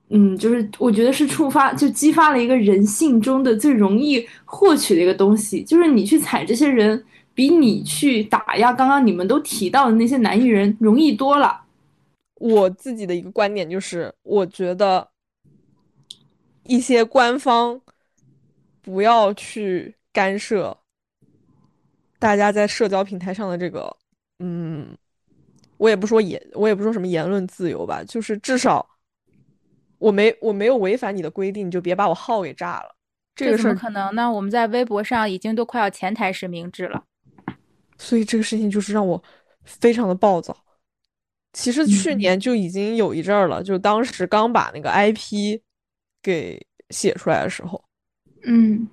[0.09, 7.01] 嗯，就是我觉得是触发，就激发了一个人性中的最容易获取的一个东西，就是你去踩这些人，
[7.33, 11.63] 比你去打压刚刚你们都提到的那些男艺人容易多了。
[12.35, 15.09] 我自己的一个观点就是，我觉得。
[16.65, 17.81] 一些官方
[18.81, 20.77] 不要去干涉
[22.17, 23.93] 大家在社交平台上的这个，
[24.39, 24.95] 嗯，
[25.75, 28.87] 我也不说言，我也不说什么言论自由吧，就是至少
[29.97, 32.95] 我没我没有违反你的规定，你就别把我号给炸了。
[33.35, 34.31] 这个怎么可能呢？
[34.31, 37.03] 我们在微博上已经都快要前台实名制了，
[38.03, 39.23] 所以这个事情就是让我
[39.63, 40.55] 非常的暴躁。
[41.53, 45.59] 其实去年就已经有一阵儿了，就当时刚把那个 IP。
[46.25, 47.83] 给写出来的时候，
[48.45, 48.87] 嗯，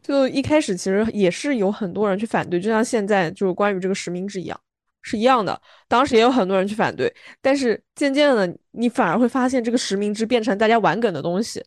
[0.00, 4.60] 就一开始其实也是有很多人去反对，就像现在就是关于这个实名制一样，
[5.02, 5.60] 是一样的。
[5.88, 11.60] 当时也有很多人去反对，但是渐渐的，你反而会发现这个实名制变成大家玩梗的东西，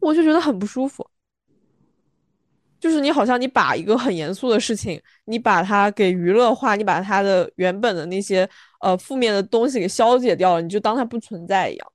[0.00, 1.08] 我就觉得很不舒服。
[2.80, 8.48] 就是你好像你把一个很严肃的事情，你把它给娱乐化，你把它的原本的那些
[8.80, 11.92] 呃负面的东西给消解掉了，你就当它不存在一样。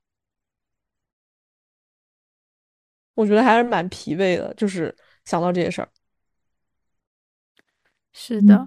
[3.14, 4.94] 我觉得还是蛮疲惫的，就是
[5.24, 5.88] 想到这些事儿。
[8.12, 8.66] 是的，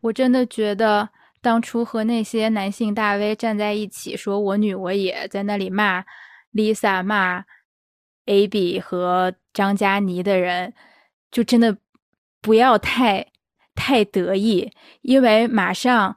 [0.00, 1.08] 我真的觉得
[1.40, 6.04] 当初和那些男性大 V 站在一起，说我女我也在那里骂
[6.52, 7.44] Lisa、骂
[8.26, 10.74] AB 和张嘉倪的人，
[11.30, 11.76] 就真的
[12.40, 13.26] 不要太
[13.74, 14.70] 太得意，
[15.02, 16.16] 因为马上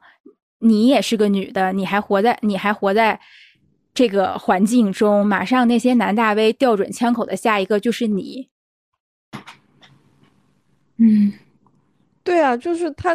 [0.58, 3.20] 你也是个女的，你还活在，你还活在。
[3.96, 8.50] 这个环境中，马上那些男大 V 调准枪口的下一个就是你。
[10.96, 11.32] 嗯，
[12.24, 13.14] 对啊，就是他，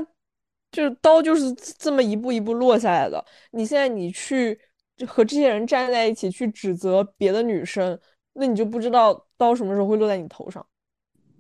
[0.72, 3.22] 就是刀就是这么一步一步落下来的。
[3.52, 4.58] 你现在你去
[5.06, 8.00] 和这些人站在一起去指责别的女生，
[8.32, 10.66] 那你就不知道刀什么时候会落在你头上。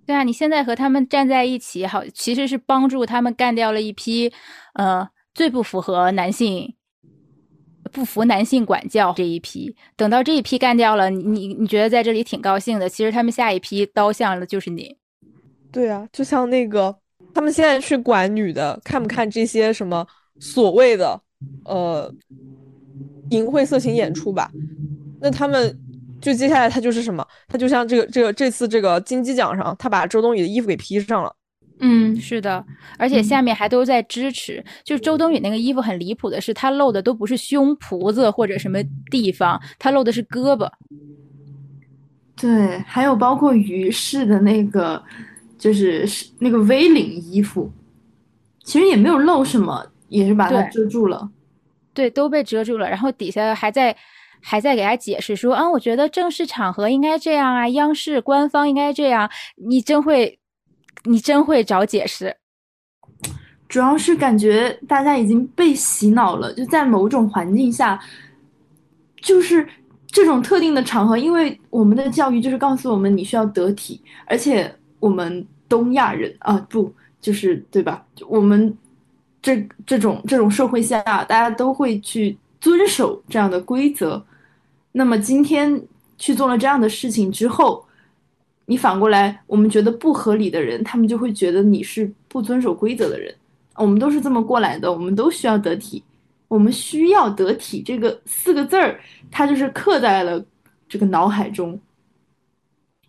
[0.10, 4.34] 对啊，你现在和他们站在一起，好，其实是帮助他们干掉了一批，
[4.74, 6.74] 呃，最不符合男性。
[7.92, 12.90] 不服男性管教这一批，等到这一批干掉了，你你觉得在这里挺高兴的。
[12.90, 14.98] 其实他们下一批刀向的就是你。
[15.72, 16.96] 对啊，就像那个
[17.32, 20.08] 他们现在去管女的看不看这些什么
[20.40, 21.22] 所谓的
[21.66, 22.12] 呃
[23.30, 24.52] 淫秽色情演出吧，
[25.22, 25.80] 那他们
[26.22, 31.34] 就接下来他就是什么，他就像这个这个这次这个金鸡奖上，他把周冬雨的衣服给披上了。
[31.82, 32.66] 嗯，是的，
[32.98, 34.62] 而且下面还都在支持。
[34.84, 38.80] 就是周冬雨那个衣服很离谱的是，她露的都不是胸脯子或者什么
[39.10, 40.70] 地方，她露的是胳膊。
[42.36, 45.02] 对，还有包括于适的那个，
[45.58, 46.06] 就是
[46.40, 47.72] 那个 V 领衣服，
[48.64, 51.30] 其实也没有露什么，也是把它遮住了。
[51.94, 52.90] 对，都被遮住了。
[52.90, 53.96] 然后底下还在
[54.42, 59.30] 还在给他解释说，啊，我觉得正式场合应该这样啊，央视官方应该这样。
[59.56, 60.38] 你真会。
[61.06, 62.36] 你真会找解释，
[63.70, 67.98] 主要是感觉大家已经被洗脑了，就在某种环境下，
[69.22, 69.66] 就是
[70.08, 78.06] 这种特定的场合，因为我们的教育就是告诉我们你需要得体，而且我们东亚人啊，不就是对吧？
[78.28, 78.78] 我们
[79.42, 84.22] 这这种这种社会下，大家都会去遵守这样的规则。
[84.92, 85.82] 那么今天
[86.18, 87.86] 去做了这样的事情之后。
[88.66, 93.34] 你反过来，我们觉得不合理的人，他们就会觉得你是不遵守规则的人。
[93.74, 96.04] 我们都是这么过来的，我们都需要得体，
[96.48, 99.00] 我们需要得体这个四个字儿，
[99.32, 100.46] 它就是刻在了
[100.88, 101.82] 这个脑海中。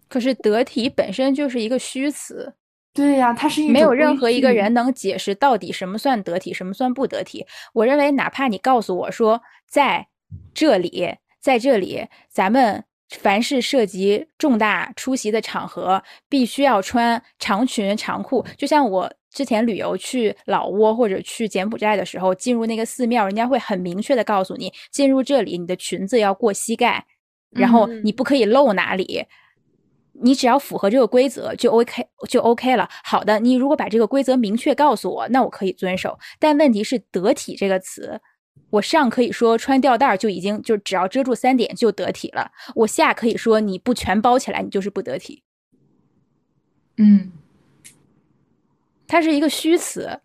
[0.08, 2.54] 可是得体本身就是一个虚词。
[2.94, 7.44] 对呀，它是一没有任何一个人能解释到底什么算得体，什么算不得体。
[7.74, 10.08] 我认为，哪怕你告诉我说，在
[10.54, 12.84] 这里，在这里，咱们。
[13.18, 18.46] 凡是涉及重大出席的场合，必须要穿长裙长裤。
[18.56, 27.04] 就像我之前旅游去老挝或者去柬埔寨的时候，进入那个寺庙，人家会很明确的告诉你，进入这里你的裙子要过膝盖，
[27.50, 29.26] 然后你不可以露哪里。
[30.22, 32.88] 你只要符合这个规则就 OK 就 OK 了。
[33.02, 36.16] 好的，你如果把这个规则明确告诉我，那我可以遵守。
[36.38, 38.20] 但问题是“得体”这个词。
[38.68, 45.42] 我上可以说穿吊带就已经就只要遮住三点就得体了，我下可以说你不全包起来你就是不得体。
[46.98, 47.32] 嗯，
[49.06, 50.20] 它是一个虚词，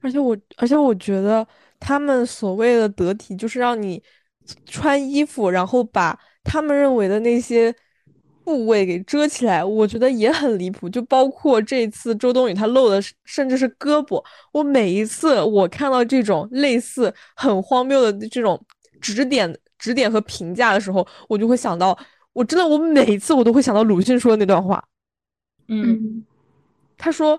[0.00, 1.46] 而且我而且我觉得
[1.78, 4.02] 他们所谓的得体就是让你
[4.66, 7.74] 穿衣服，然后把他们认为的那些。
[8.44, 10.88] 部位给遮起来，我觉得也很离谱。
[10.88, 14.22] 就包括这次周冬雨她露的，甚至是胳膊。
[14.52, 18.60] 我每一次我看到这种类似很荒谬的这种
[19.00, 21.96] 指点、指点和评价的时候，我就会想到，
[22.32, 24.82] 我真的，我每一次我都会想到鲁迅说的那段话。
[25.68, 26.24] 嗯，
[26.98, 27.38] 他说，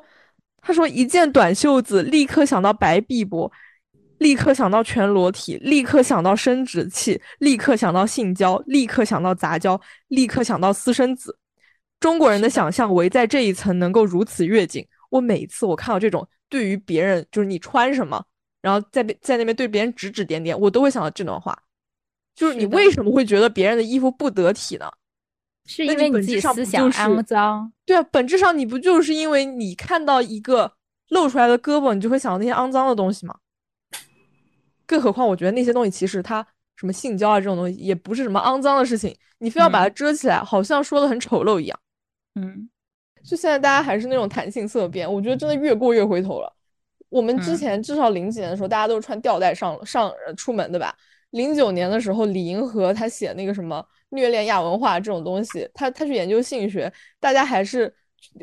[0.61, 3.51] 他说一件短袖子，立刻想到白臂膊。
[4.24, 11.38] 立刻想到全裸体，立刻想到生殖器，立刻想到性交，立刻想到杂交，立刻想到私生子。
[11.99, 14.88] 中国人的想象围在这一层能够如此越紧。
[15.09, 18.24] 我每一次我看到这种对于别人就是你穿什么，
[18.61, 21.57] 然后在在那边对别人指指点点，我都会想到这段话。
[22.34, 24.89] 就是你为什么会觉得别人的衣服不得体呢？
[25.65, 27.71] 是因为你自己思想肮脏。
[27.86, 30.74] 对啊，本质上你不就是因为你看到一个
[31.09, 33.36] 露出来的胳膊，你就会想到那些肮脏的东西吗？
[34.86, 41.79] 更何况，我觉得那些东西其实它什么性交啊这种东西也不是什么肮脏的事情，你非要把它遮起来，好像说的很丑陋一样。
[42.36, 42.69] 嗯，
[43.23, 46.51] 就现在大家还是那种弹性色变，我觉得真的越过越回头了。
[47.09, 50.95] 我们之前至少零几年的时候，大家都是穿吊带上上出门的吧？
[51.29, 57.93] 零九年的时候，李银河他写那个什么虐恋亚文化这种东西，他他去研究性学，大家还是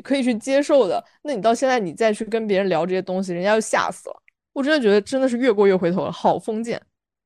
[0.01, 1.03] 可以去接受的。
[1.23, 4.20] 那你到现在你再去跟别人聊这些东西，人家就吓死了。
[4.53, 6.81] 我真的觉得真的是越过越回头了，好封建，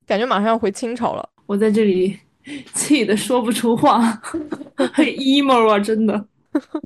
[0.05, 1.30] 感觉马上要回清朝了。
[1.47, 2.17] 我在这里
[2.73, 3.99] 气的说不出话，
[4.93, 6.13] 很 emo 啊，真的。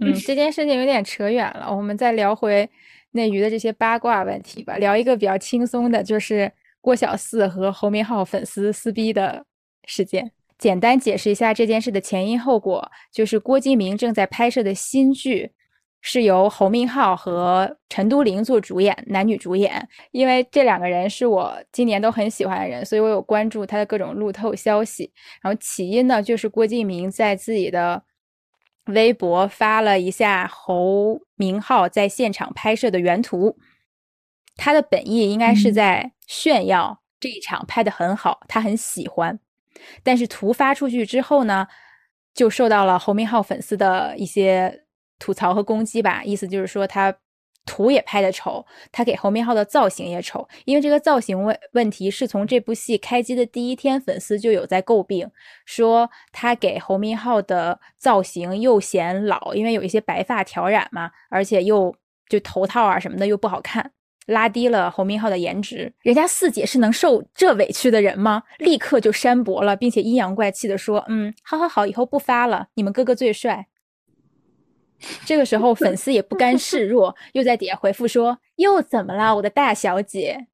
[0.02, 2.70] 嗯，这件事情有点扯远了，我们再聊回
[3.12, 4.78] 内娱的这些八卦问题吧。
[4.78, 9.46] 聊一个比较轻松的，就是郭小四和侯明昊粉丝撕逼的
[9.86, 10.32] 事件。
[10.58, 15.52] 简单解释一下这件事的前因后果，就是郭敬明正在拍摄的新剧。
[16.02, 19.86] 是由侯明昊和陈都灵做主演，男女主演。
[20.12, 25.12] 因为这两个人是我今年都很喜欢的人，所以我有关注他的各种路透消息。
[25.42, 28.02] 然后起因呢，就是郭敬明在自己的
[28.86, 33.58] 微博发了一下侯明昊在现场拍摄的原图，
[34.56, 39.38] 他的本意应该是在炫耀这一场拍的很好，他很喜欢。
[40.02, 41.68] 但是图发出去之后呢，
[42.34, 44.86] 就受到了侯明昊粉丝的一些。
[45.20, 47.14] 吐槽和攻击吧，意思就是说他
[47.66, 50.48] 图也拍的丑，他给侯明昊的造型也丑。
[50.66, 55.30] 因为这个造型问问题是从这部戏开机的第一天，粉丝就有在诟病，
[55.66, 61.94] 说他给侯明昊的造型又显老，因为有一些白发挑染嘛，而且又
[62.28, 63.92] 就头套啊什么的又不好看，
[64.26, 65.94] 拉低了侯明昊的颜值。
[66.02, 68.42] 人家四姐是能受这委屈的人吗？
[68.58, 73.68] 立刻就删博了，并且阴阳怪气的说：“嗯，好好好，以后不发了，你们哥哥最帅。”
[75.26, 80.48] 这个时候，粉丝也不甘示弱，又在底下回复说：“又怎么了，我的大小姐？”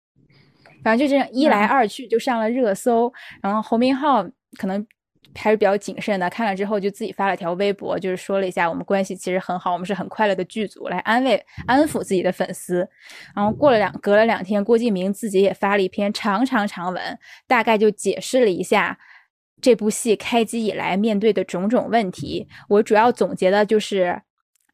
[0.83, 3.11] 反正就这样一来二去就上了热搜。
[3.41, 4.23] 然后侯明昊
[4.59, 4.85] 可能
[5.33, 12.87] 还是比较谨慎的，看了之后就自己发了条微博，就是说了一下我们关系其实很好，我们是很快乐的剧组，来安慰安抚自己的粉丝。
[13.35, 17.17] 然后过了两隔了两天，郭敬明自己也发了一篇长长长文，
[17.47, 18.99] 大概就解释了一下
[19.59, 22.47] 这部戏开机以来面对的种种问题。
[22.69, 24.21] 我主要总结的就是。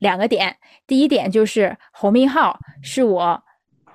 [0.02, 3.43] 两个点，第一点就是侯明昊是我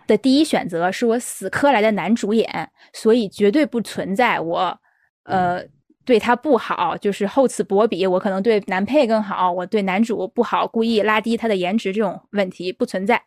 [0.07, 4.79] 的第一选择，是我死磕来的男主演，所以绝对不存在我，
[5.25, 5.61] 呃，
[6.05, 13.21] 对他不好，就是厚此薄彼，我可能对男配更好，我对男主不好，故意拉低他的颜值这种问题不存在。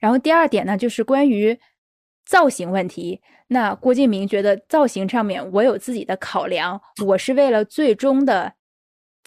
[0.00, 1.60] 然后第二点呢，就是关于
[2.24, 8.54] 造型问题，那郭敬明觉得造型上面我有自己的考量，我是为了最终的。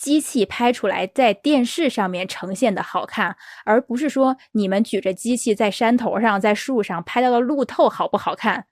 [0.01, 3.35] 机器拍出来在电视上面呈现的好看，
[3.65, 8.65] 而不是说你们举着机器在山头上、在树上拍到的路透好不好看，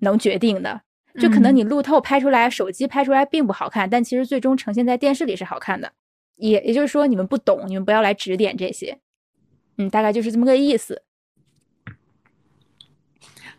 [0.00, 0.82] 能决定的。
[1.18, 5.90] 就可能你路透拍出来、手机拍出来并不好看，但其实最终呈现在电视里是好看的。
[6.36, 8.98] 也也就是说，你们不懂，你们不要来指点这些。
[9.78, 11.04] 嗯，大概就是这么个意思。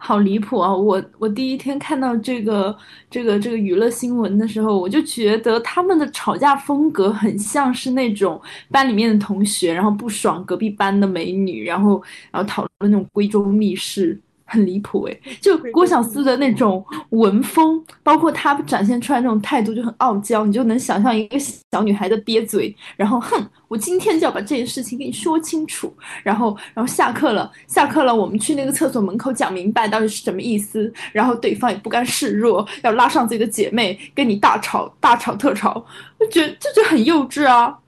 [0.06, 0.72] 好离谱啊！
[0.72, 2.78] 我我第一天看到这个
[3.10, 8.40] 这个这个娱乐新闻的时候，我就觉得他们的吵架风格很像是那种
[8.70, 12.00] 班里面的同学，然后不爽隔壁班的美女，然后
[12.30, 14.20] 然后讨论那种闺中密室。
[14.46, 21.38] 很离谱诶， 就郭小四的那种文风，包括他展现出来那种态度就很傲娇，你就能想象一个
[21.72, 25.92] 小女孩的憋嘴，然后哼，我今天就要把这件事情给你说清楚，
[26.24, 35.84] 然后然后下课了，下课了，我们去那个厕所门口讲明白到底是什么意思，然后对方也不甘示弱，要拉上自己的姐妹跟你大吵大吵特吵，
[36.20, 37.80] 我觉得这就很幼稚啊。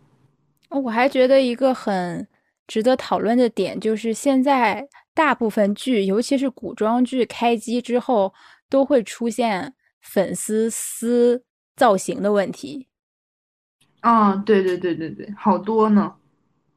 [0.69, 2.27] 我还觉得一个很
[2.67, 4.87] 值得讨论的点就是现在。
[5.17, 8.31] 大部分剧，尤其是古装剧开机之后，
[8.69, 11.43] 都会出现粉丝撕
[11.75, 12.87] 造型的问题。
[14.01, 16.17] 啊，对对对对对，好多呢。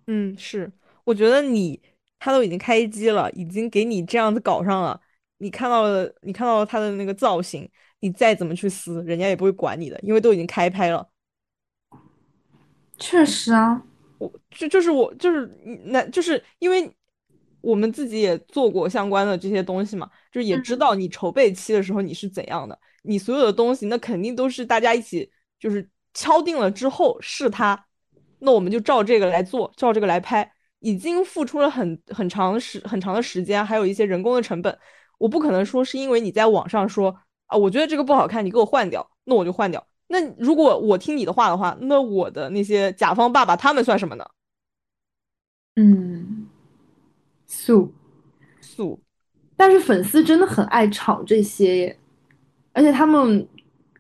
[0.07, 0.73] 嗯，是，
[1.05, 1.79] 我觉得你
[2.19, 4.99] 他都已经开机了，已经给你这样子搞上了，
[5.37, 7.71] 你看到了，你看到了他的那个造型，
[8.01, 11.07] 你再怎么去撕，人家也不会管你的，因为都已经开拍了。
[12.99, 13.85] 确实啊，
[14.17, 15.47] 我就就是我就是
[15.85, 16.91] 那就是因为。
[17.61, 27.87] 我们自己也做过相关的这些东西嘛，就是也知道你筹备期的时候你是怎样的，你所有的东西那肯定都是大家一起就是敲定了之后是它，
[28.39, 34.79] 那我们就照这个来做，照这个来拍，已经付出了很很长时很长的时间，还有一些人工的成本，
[35.19, 37.15] 我不可能说是因为你在网上说
[37.47, 39.87] 啊，我觉得这个不好看，你给我换掉，那我就换掉。
[40.09, 44.25] 那如果我听你的话的话，那我的那些甲方爸爸他们算什么呢？
[45.77, 46.40] 嗯。
[47.53, 47.93] 素
[48.61, 49.01] 素，
[49.57, 51.95] 但是粉丝真的很爱炒这些，
[52.73, 53.45] 而且他们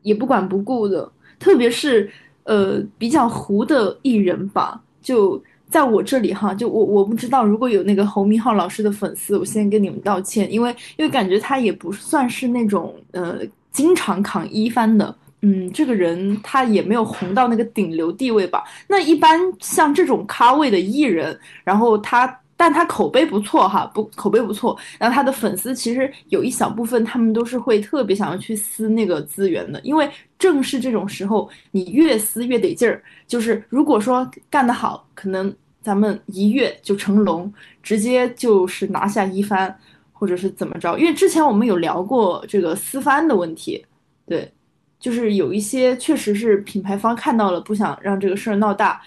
[0.03, 2.09] 也不管不顾的，特别是
[2.44, 13.40] 呃比较糊的艺人吧，就在我这里哈，就我我不知道如果有那个侯明昊老师的粉丝，我先跟你们道歉，因为因为感觉他也不算是那种呃
[13.72, 18.62] 经常扛一番的，嗯，这个人他也没有红到那个顶流地位吧。
[18.86, 22.38] 那一般像这种咖位的艺人，然后他。
[22.61, 24.78] 但他口碑不错哈，不口碑不错。
[24.98, 30.06] 然后他的粉丝其实有一小部分，他们都是会特别想要去撕那个资源的，因为
[30.38, 33.02] 正是这种时候，你越撕越得劲儿。
[33.26, 35.50] 就是如果说干得好，可能
[35.80, 37.50] 咱们一跃就成龙，
[37.82, 39.74] 直接就是拿下一番，
[40.12, 40.98] 或者是怎么着。
[40.98, 43.82] 因为之前我们有聊过这个撕番的问题，
[44.26, 44.52] 对，
[44.98, 49.00] 就是有一些确实是品牌方看到了，不想让这个事儿闹大，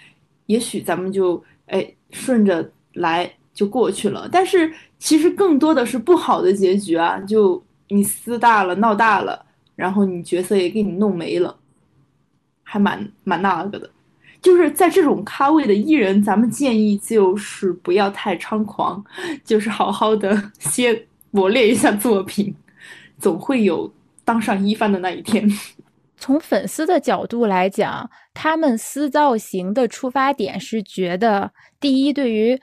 [0.47, 3.32] 也许咱们就哎顺着来。
[3.54, 7.20] 就过去了，但是其实更多的是不好的结局啊！
[7.20, 9.45] 就你撕大了、闹大了，
[9.76, 11.56] 然后你角色也给你弄没了，
[12.64, 13.89] 还蛮蛮那个的。
[14.41, 19.01] 就是在这种咖位的艺人，咱们建议就是不要太猖狂，
[19.45, 20.99] 就是好好的 先
[21.32, 22.54] 磨练一下作品，
[23.20, 23.89] 总会有
[24.26, 25.47] 当上一番的那一天。
[26.24, 31.52] 从粉丝的角度来讲，他们撕造型的出发点是觉得，
[31.82, 32.58] 第一，对于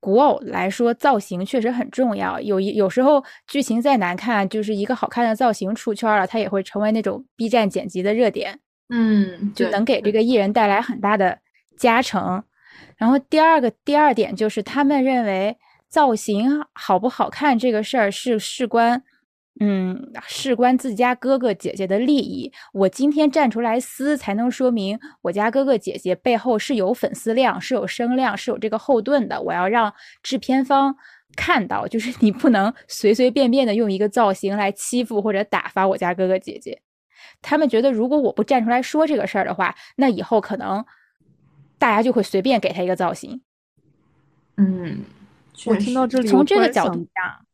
[0.00, 2.40] 古偶来说，造型确实很重要。
[2.40, 11.38] 有一有时候剧情再难看，就是一个好看的造型出圈了，它也会成为那种 B 站剪辑的热点，嗯，就能给这个艺人带来很大的
[11.78, 12.42] 加成。
[12.96, 15.56] 然后第二个第二点就是，他们认为
[15.88, 19.04] 造型好不好看这个事儿是事关。
[19.58, 29.40] 嗯，事关自家哥哥姐姐的利益，我今天站出来撕，才能说明我家哥哥姐姐背后是有粉丝量、是有声量、是有这个后盾的。
[29.40, 30.94] 我要让制片方
[31.34, 36.82] 看到，就是你不能随随便便的用一个造型来欺负或者打发我家哥哥姐姐。
[37.40, 40.84] 他们觉得，如果我不站出来说这个事儿的话，那以后可能
[41.78, 43.40] 大家就会随便给他一个造型。
[44.58, 45.00] 嗯，
[45.64, 47.46] 我听到这里，从这个角度讲。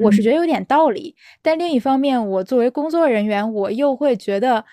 [0.00, 4.64] 我是觉得有点道理，但另一方面，我作为工作人员，我又会觉得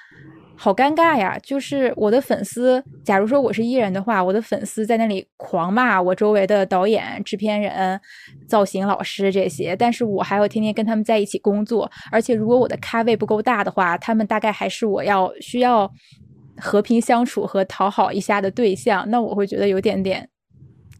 [0.56, 1.38] 好尴尬呀。
[1.44, 8.00] 就是我的粉丝，假如说我是艺人的话，我的粉丝在那里狂骂我周围的导演、制片人、
[8.48, 15.92] 造型老师这些，但是我还要天天跟他们在一起工作，而且如果我的咖位不够大的话，他们大概还是我要需要
[16.58, 20.30] 和平相处和讨好一下的对象，那我会觉得有点点。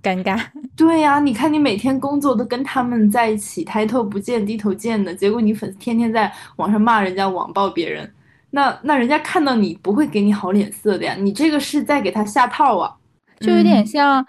[0.02, 0.40] 尴尬，
[0.76, 8.12] 对呀，你看你每天工作都跟他们在一起，抬头不见低头见的，结果你粉丝天天在网上骂人家、网暴别人，
[8.50, 12.96] 那那人家看到你不会给你好脸色的呀，你这个是在给他下套啊，
[13.40, 14.26] 就有点像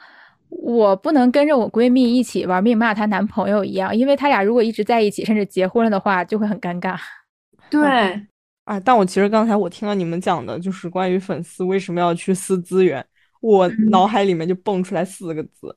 [0.51, 6.97] 我不能跟着我闺蜜一起玩命骂她男朋友一样，因为她俩如果一直在一起，甚至结婚了的话，就会很尴尬。
[7.71, 8.21] 对，
[8.65, 13.03] 啊，但我其实刚才我听了你们讲的，就是关于粉丝为什么要去撕资源。
[13.43, 15.77] 我脑海里面就蹦出来四个字，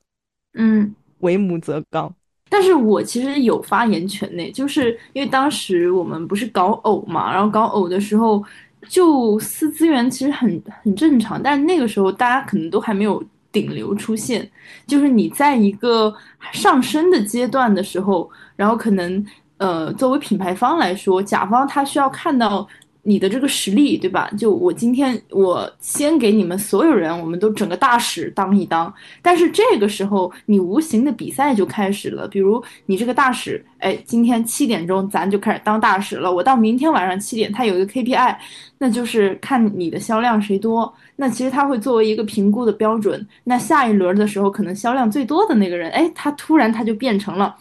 [0.54, 2.14] 嗯，为母则刚。
[2.48, 8.40] 但是我其实有发言权呢，就是因为当时我们不是搞偶嘛，然后搞偶的时候，
[8.88, 14.48] 就私资源其实很很正常，但是那个时候大家可能都还没有顶流出现，
[14.86, 16.14] 就是你在一个
[16.52, 22.66] 上升的阶段的时候，然后可能呃作为品牌方来说，甲方他需要看到。
[23.08, 24.28] 你的这个实力，对吧？
[24.36, 28.92] 就我今天，我先给你们所有人，我们都整个大使当一当。
[29.22, 32.26] 但是这个时候，你无形的比赛就开始了。
[32.26, 36.32] 比如你这个大使，哎，今天七点钟咱就开始当大使了。
[36.32, 38.36] 我到明天晚上七点，他有一个 KPI，
[38.78, 40.92] 那就是看你的销量谁多。
[41.14, 43.24] 那其实他会作为一个评估的标准。
[43.44, 47.54] 那下一轮的时候，可能销量最多的那个人，哎，他突然他就变成了。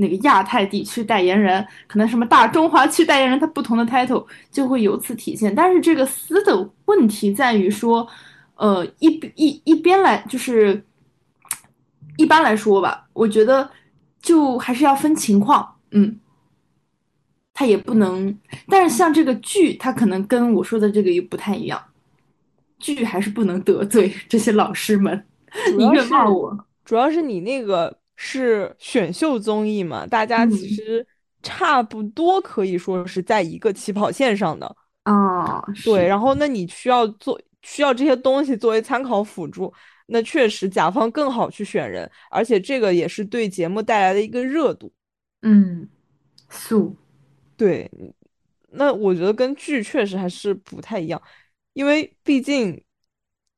[0.00, 5.54] 那个亚太地区代言人，可能什么大中华区代言人，他不同的 title 就会由此体现。
[5.54, 8.08] 但是这个私的问题在于说，
[8.56, 10.82] 呃，一一一边来就是
[12.16, 13.70] 一般来说吧，我觉得
[14.22, 16.18] 就还是要分情况，嗯，
[17.52, 18.34] 他也不能。
[18.68, 21.78] 但是像这个剧，他可能跟我说的这个又不太一样，
[22.78, 25.26] 剧还是不能得罪这些老师们，
[25.76, 26.66] 宁愿骂我。
[26.86, 27.99] 主要是你那个。
[28.22, 30.06] 是选秀综艺嘛？
[30.06, 31.06] 大家其实
[31.42, 35.64] 差不多可以说是在一个起跑线上的啊。
[35.82, 39.72] 对，然后那你需要做需要这些东西作为参考辅助，
[40.08, 44.92] 那确实甲方更好去选人，而且这个也是对节目带来的一个热度。
[45.40, 45.88] 嗯，
[46.50, 46.94] 素，
[47.56, 47.90] 对，
[48.68, 51.20] 那我觉得跟剧确实还是不太一样，
[51.72, 52.78] 因为毕竟。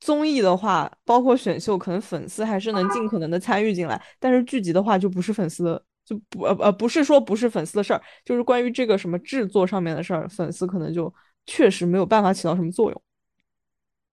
[0.04, 4.02] 综艺的话，包括选秀，可能粉丝还是能尽可能的参与进来。
[4.18, 11.12] 但是剧集的话，就不是粉丝的，就不呃呃，不是说不是粉丝的事儿，就是关于这个什么制作上面的事儿，粉丝可能就
[11.46, 13.02] 确实没有办法起到什么作用。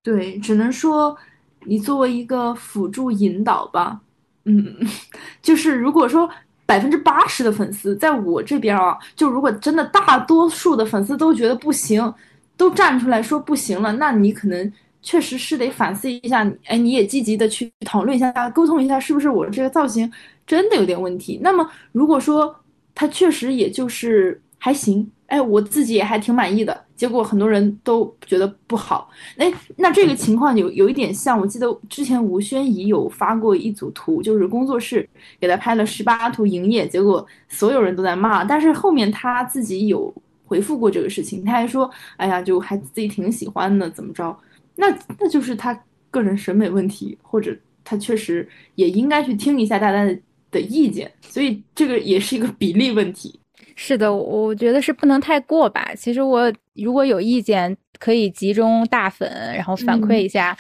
[0.04, 1.18] 对，只能说
[1.66, 4.00] 你作为一个辅助引导吧。
[4.46, 4.78] 嗯，
[5.42, 6.30] 就是如果说
[6.68, 12.14] 百分之八十的粉丝在我这边啊，就如果真的大多数的粉丝都觉得不行，
[12.56, 14.72] 都站出来说不行了，那你可能。
[15.02, 20.12] 确实是得反思一下，哎，你也积极的去讨论一下，沟通一下，是不是我这个造型
[20.46, 21.40] 真的有点问题？
[21.42, 22.54] 那么如果说
[22.94, 35.08] 他确实也就是还行，哎，我自己也还挺满意的，结果很多人都觉得不好，哎，那这个情况有有一点像，我记得之前吴宣仪有发过一组图，就是工作室
[35.40, 40.14] 给他拍了十八图营业，结果所有人都在骂，但是后面他自己有
[40.46, 44.36] 回复过这个事情，他还说，哎呀，就还自己挺喜欢的，怎么着？
[44.80, 45.78] 那那就是他
[46.10, 47.54] 个人审美问题，或者
[47.84, 50.18] 他确实也应该去听一下大家的
[50.50, 53.38] 的意见，所以这个也是一个比例问题。
[53.76, 55.92] 是的，我觉得是不能太过吧。
[55.98, 60.58] 其实我如果有意见，可以集中大粉，然后反馈一下，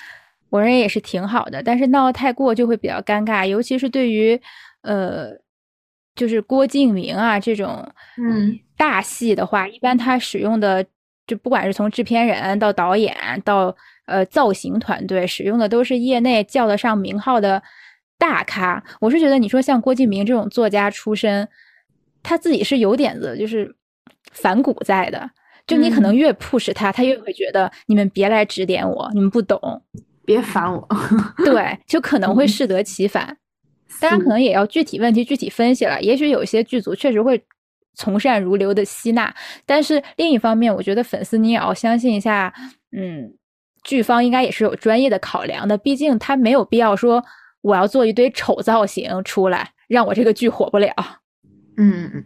[0.49, 1.63] 我认为也是挺好的。
[1.63, 4.37] 但是闹得太过就会比较尴尬，尤其是对于
[4.81, 5.31] 呃，
[6.13, 10.85] 就是郭敬明啊这种嗯大戏的话，一般他使用的
[11.25, 13.15] 就不管是从制片人到导演
[13.45, 13.73] 到。
[14.09, 17.61] 呃，造型团队使用的都是业内叫得上名号的
[18.17, 18.83] 大咖。
[18.99, 21.47] 我是觉得，你说像郭敬明这种作家出身，
[22.23, 23.73] 他自己是有点子，就是
[24.31, 25.29] 反骨在的。
[25.67, 29.59] 就你可能越 push 他，他越会觉得你们别来指点我，你们不懂，
[30.25, 30.87] 别烦我。
[31.45, 33.37] 对，就可能会适得其反。
[34.01, 36.01] 当然，可能也要具体问题具体分析了。
[36.01, 37.39] 也许有些剧组确实会
[37.93, 39.33] 从善如流的吸纳，
[39.65, 42.51] 但是另一方面，我觉得粉丝你也要相信一下，
[42.91, 43.35] 嗯。
[43.83, 47.23] 剧方应该也是有专业的考量的，毕竟他没有必要说
[47.61, 50.93] 我要做一堆丑造型出来，让我这个剧火不了。
[51.77, 52.23] 嗯，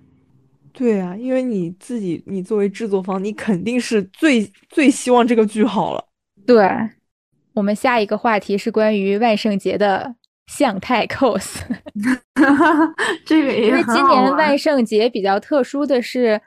[0.72, 6.06] 对啊，因为你自己，你作为制作方，你肯定是最最希望这个剧好了。
[6.46, 6.68] 对，
[7.54, 10.16] 我们下一个话题是关于万圣节的
[10.48, 11.60] 向太 cos。
[13.26, 16.42] 这个也因为今年万圣节比较特殊的是。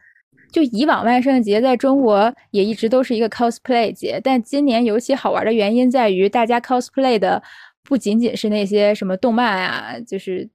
[0.51, 7.43] 就以往万圣节在中国也一直都是一个 cosplay 节，但今年尤其好玩的原因在于，大家 cosplay 的
[7.83, 10.49] 不仅仅是那些什么动漫啊，就是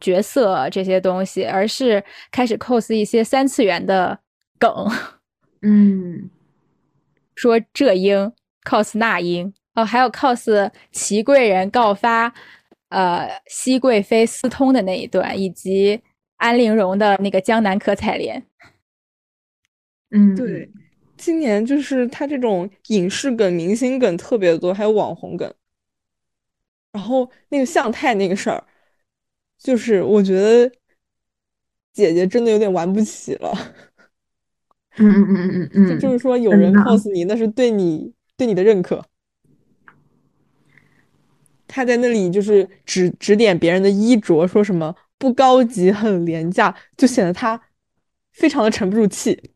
[0.00, 4.18] 角色这些东西，而是开始 cos 一些三次元的
[4.58, 4.70] 梗。
[5.62, 6.30] 嗯，
[7.34, 8.32] 说这英
[8.64, 12.32] cos 那英哦，还有 cos 祺贵人告发
[12.90, 16.00] 呃熹贵妃私通的那一段，以及
[16.36, 18.44] 安陵容的那个江南可采莲。
[20.14, 20.70] 嗯，对，
[21.16, 25.52] 今年就是他这种影视梗、明星梗特别多，还有网红梗。
[26.92, 28.64] 然后那个向太那个事儿，
[29.58, 30.70] 就是我觉得
[31.92, 33.52] 姐姐真的有点玩不起了。
[34.96, 39.04] 嗯嗯嗯嗯嗯，就是说有人 cos 你，那是对你对你的认可。
[41.66, 47.60] 他在那里就是指指点别人的衣着，说什么不高级，很廉价，就显得他
[48.30, 49.50] 非常的沉不住气。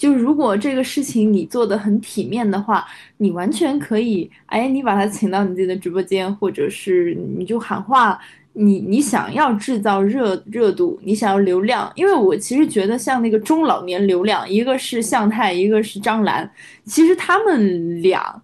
[0.00, 2.82] 就如果这个事情你做的很体面的话，
[3.18, 8.18] 你完全可以，哎，你把他请到你自己的直播间，或者是你就喊话，
[8.54, 16.50] 你你想要制造热热度，你想要流量，因为我其实觉得像那个中老年流量，一个是向太，一个是张兰，
[16.84, 18.40] 其实他们俩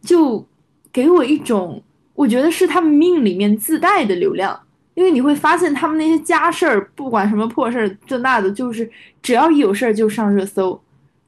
[0.00, 0.46] 就
[0.92, 1.82] 给我一种，
[2.14, 4.56] 我觉得是他们命里面自带的流量。
[4.94, 8.88] 因为你会发现他们那些家事儿，不管什么破事儿，这那的，就是
[9.20, 10.80] 只要一有事儿就上热搜。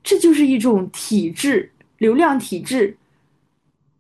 [0.03, 2.97] 这就是一种体制，流量体制，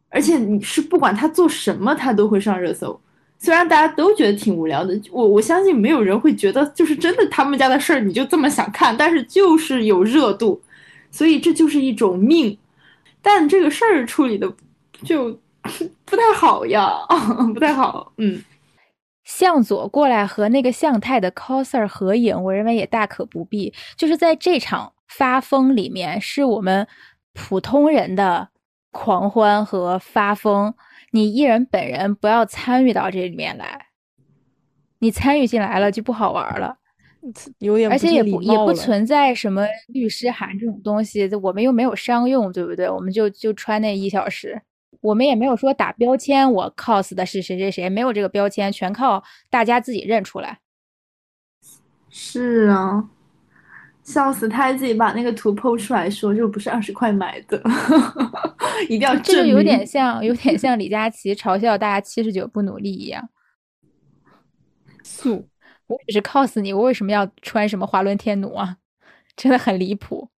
[0.08, 2.98] 而且你是不管他做什么，他都会上热搜。
[3.38, 10.60] 虽然大家都觉得挺无聊的，我我相信没有人会觉得就是真的他们家的事儿你就这么想看，但是就是有热度，
[11.10, 12.56] 所以这就是一种命。
[13.20, 14.52] 但这个事儿处理的
[15.04, 15.38] 就
[16.04, 16.90] 不太好呀，
[17.54, 18.12] 不太好。
[18.16, 18.42] 嗯，
[19.24, 23.72] 向左过来和那个向太的 coser 合影，我认为也大可不必。
[23.96, 24.92] 就是在这场。
[25.16, 26.86] 发疯里面是我们
[27.34, 28.48] 普通人的
[28.90, 30.74] 狂欢和发疯，
[31.10, 33.86] 你艺人本人不要参与到这里面来，
[35.00, 36.78] 你参与进来了就不好玩了，
[37.58, 42.88] 有点而且也不也不存在什么律师函这种东西，我们又没有商用，对不对？
[42.88, 44.62] 我们就就穿那一小时，
[45.00, 50.58] 我们也没有说打标签，我 cos 的是谁谁谁，没有这个标签，全靠大家自己认出来。
[52.08, 53.08] 是啊。
[54.12, 54.48] 笑死！
[54.48, 57.60] 他还自己把那个图 PO 出来说，就不是二十块买的，
[58.88, 63.28] 一定要这就有点像，有点像李佳琦嘲笑大家七十九不努力一样。
[65.02, 65.48] 素，
[65.88, 68.76] 我只是 cos 你，我为什么要穿什么华伦天奴啊？
[69.34, 70.28] 真的很离谱，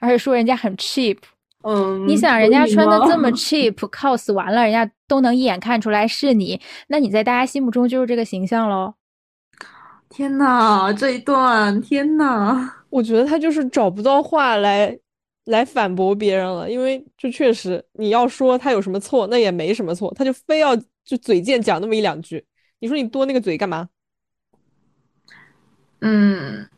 [0.00, 1.16] 而且说人家很 cheap。
[1.62, 8.94] 嗯，你想人家穿的这么 cheap，cos 完了，人家都能一眼看出来是你，那你在大家心目中就是这个形象喽。
[10.08, 14.96] 天呐，这一段天呐，我觉得他就是找不到话来
[15.46, 22.44] 来反驳别人了，因为就确实你要说他有什么错，那也没什么错，他就非要就嘴贱讲那么一两句，
[22.78, 23.88] 你说你多那个嘴干嘛？
[26.00, 26.68] 嗯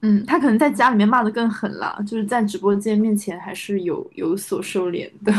[0.00, 5.32] 嗯，他可能在家里面骂的更狠了，就是在直播间面前还是有有所收敛的。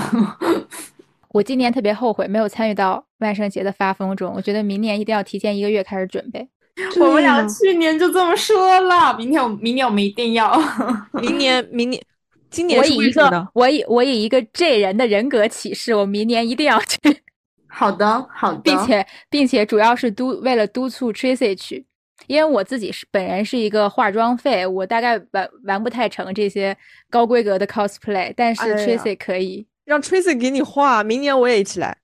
[1.30, 6.48] 我今年特别后悔没有参与到万圣节的发疯中，我觉得明年一定要提前一个月开始准备。
[7.00, 10.60] 我们俩去年就这么说了，明天我明年我们一定要。
[11.22, 12.02] 明年明年，
[12.50, 16.98] 今年我以一个我以我以一个 J 人的人格启示，我明年一定要去。
[17.70, 21.86] 好的好的，并且并且主要是督为了督促 Tracy 去，
[22.26, 26.76] 因为我自己是本人是一个化妆废，我大概玩玩不太成这些
[27.12, 31.98] 高规格的 cosplay，但是 Tracy 可以让 Tracy 给你画，明年我也一起来。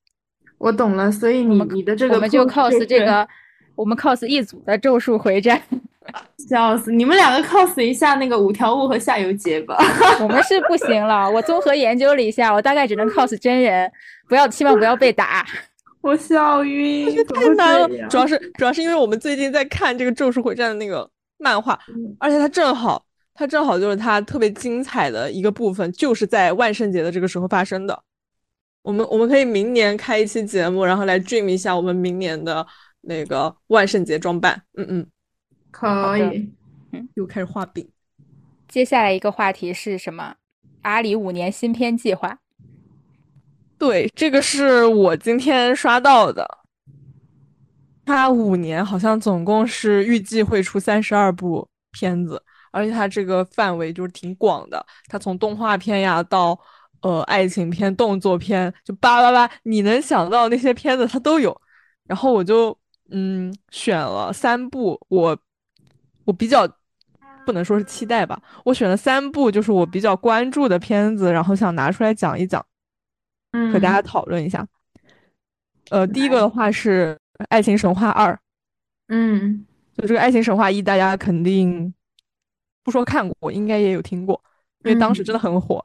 [0.60, 3.28] 我懂了，所以你你的这个我们就 cos 这个。
[3.80, 5.62] 我们 cos 一组的咒术回战，
[6.50, 6.92] 笑死！
[6.92, 9.78] 你们两个 cos 一下那个五条悟和夏油杰吧。
[10.20, 13.90] 我们是不行了，我综合研究了一下，我大概只能 cos 真人，
[14.28, 15.46] 不要，希望不要被打。
[16.02, 17.88] 我笑晕，太难了。
[18.10, 21.80] 主要是主要是因为我们最近在看这个咒术回战的那个漫画，
[22.20, 23.02] 而且它正好
[23.34, 27.98] 它正好就是它特别精彩的一个部分，就是在万圣节的这个时候发生的。
[28.82, 32.68] 我们我们可以明年开一期节目，然后来 dream 一下我们明年的。
[33.10, 35.08] 那个万圣节装扮，嗯嗯，
[35.72, 36.54] 可以，
[36.92, 37.90] 嗯，又开始画饼。
[38.68, 40.36] 接下来一个话题是什么？
[40.84, 42.38] 阿里五年新片计划。
[43.80, 46.48] 对，这个是我今天刷到的。
[48.06, 52.40] 他五年好像总共是预计会出三十二部片子，
[52.72, 54.86] 而且他这个范围就是挺广的。
[55.08, 56.60] 他从动画片呀到
[57.02, 61.60] 呃爱情片、动作片，就叭叭叭，你能想到那些片子他都有。
[62.06, 62.79] 然后我就。
[63.12, 65.38] 嗯，选了三部，我
[66.26, 66.68] 我比较
[67.46, 72.64] 不能说是期待吧，我选了三部，就是我比较关注的片子，然后想拿出来讲一讲，
[73.52, 74.68] 嗯，和大家讨论一下。
[75.90, 77.18] 呃，第一个的话是
[77.50, 78.32] 《爱情神话二》，
[79.08, 81.92] 嗯，就这个《爱情神话一》，大家肯定
[82.84, 84.40] 不说看过，应该也有听过，
[84.84, 85.84] 因为当时真的很火。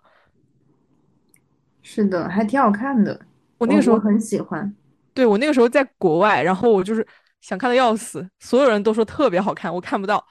[1.81, 3.19] 是的，还挺好看的，
[3.57, 4.75] 我那个时候很喜欢。
[5.15, 7.07] 对我那个时候在国外，然后我就是
[7.41, 10.23] 想看的要死，所有人都说特别好看，我看不到。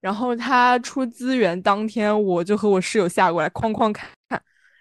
[0.00, 4.08] 然后他出资源当天，我就和我室友下过来哐哐看，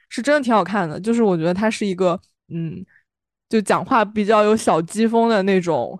[0.08, 0.98] 是真的挺好看的。
[0.98, 2.86] 就是我觉得他是一个，嗯，
[3.50, 6.00] 就讲话比较有小机锋的那种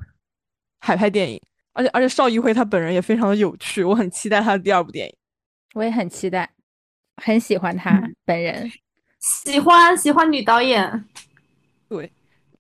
[0.80, 1.38] 海派电影，
[1.74, 5.14] 而且而且邵艺辉他本人也非常的有趣，我很期待他的第二部电影。
[5.74, 6.50] 我也很期待，
[7.18, 8.72] 很喜欢他本人，
[9.20, 11.06] 喜欢喜欢女导演。
[11.90, 12.10] 对，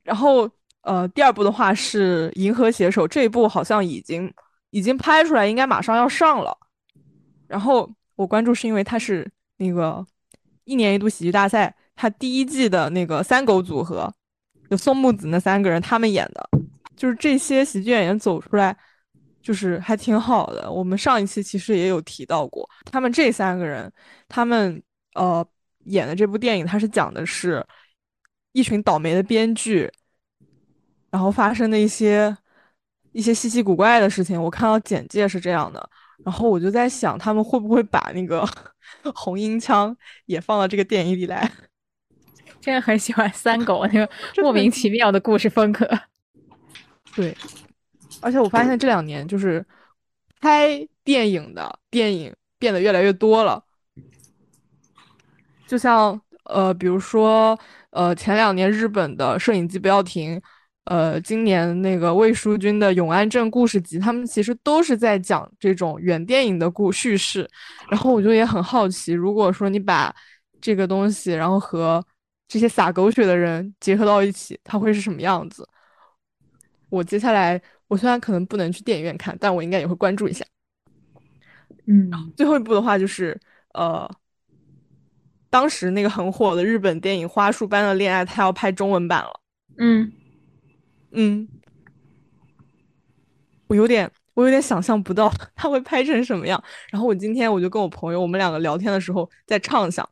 [0.04, 0.52] 然后。
[0.82, 4.34] 呃，第二部的话是《银河携手》，这一部好像已经
[4.70, 6.58] 已经拍出来，应该马上要上了。
[7.48, 10.06] 然后我关注是因为它是那个
[10.64, 14.12] 一年一度喜剧大赛，它第一季的那个三狗组合，
[14.70, 16.50] 有宋木子那三个人他们演的，
[16.96, 18.76] 就是这些喜剧演员走出来，
[19.42, 20.72] 就是还挺好的。
[20.72, 23.92] 我们上一期其实也有提到过，他们这三个人，
[24.30, 24.82] 他们
[25.16, 25.46] 呃
[25.86, 27.66] 演的这部电影，它是讲的是
[28.54, 29.92] 一群倒霉的编剧。
[31.12, 32.36] 然后发生的一些
[33.12, 35.89] 一些稀奇古怪的事情，我看到简介是这样的，
[36.24, 38.47] 然后我就在想，他们会不会把那个
[39.16, 39.95] 红缨枪
[40.26, 41.51] 也放到这个电影里来？
[42.62, 44.10] 真的很喜欢三狗那个
[44.43, 45.89] 莫名其妙的故事风格。
[47.16, 47.36] 对，
[48.22, 49.66] 而且我发现这两年就是
[50.39, 53.64] 拍电影的电影变得越来越多了，
[55.66, 57.57] 就像呃，比如说
[57.89, 60.38] 呃，前两年日本的《摄影机不要停》。
[60.90, 67.48] 呃，今年那个魏书君的《永安镇故事集》，他们其实都是在讲这种原电影的故叙事。
[67.92, 70.12] 然后我就也很好奇，如果说你把
[70.60, 72.04] 这个东西，然后和
[72.48, 75.64] 这些撒狗血的人结合到一起，它会是什么样子？
[76.90, 80.44] 我接下来，我虽然可能不能去电影院看，但我应该也会关注一下。
[81.86, 83.40] 嗯，最后一部的话就是
[83.76, 84.10] 呃，
[85.52, 89.40] 当时那个很火的日本电影《花束般的恋爱》，它要拍中文版了。
[89.78, 90.12] 嗯。
[91.12, 91.47] 嗯，
[93.68, 96.64] 我有点，我有点想象不到他会拍成什么样。
[96.91, 100.07] 然后我今天我就跟我朋友，我们两个聊天的时候在畅想，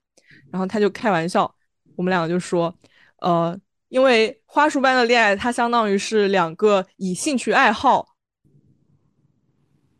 [0.51, 1.53] 然后他就开玩笑，
[1.95, 2.73] 我们两个就说，
[3.21, 8.15] 呃，因为花束般的恋爱，它相当于是两个以兴趣爱好，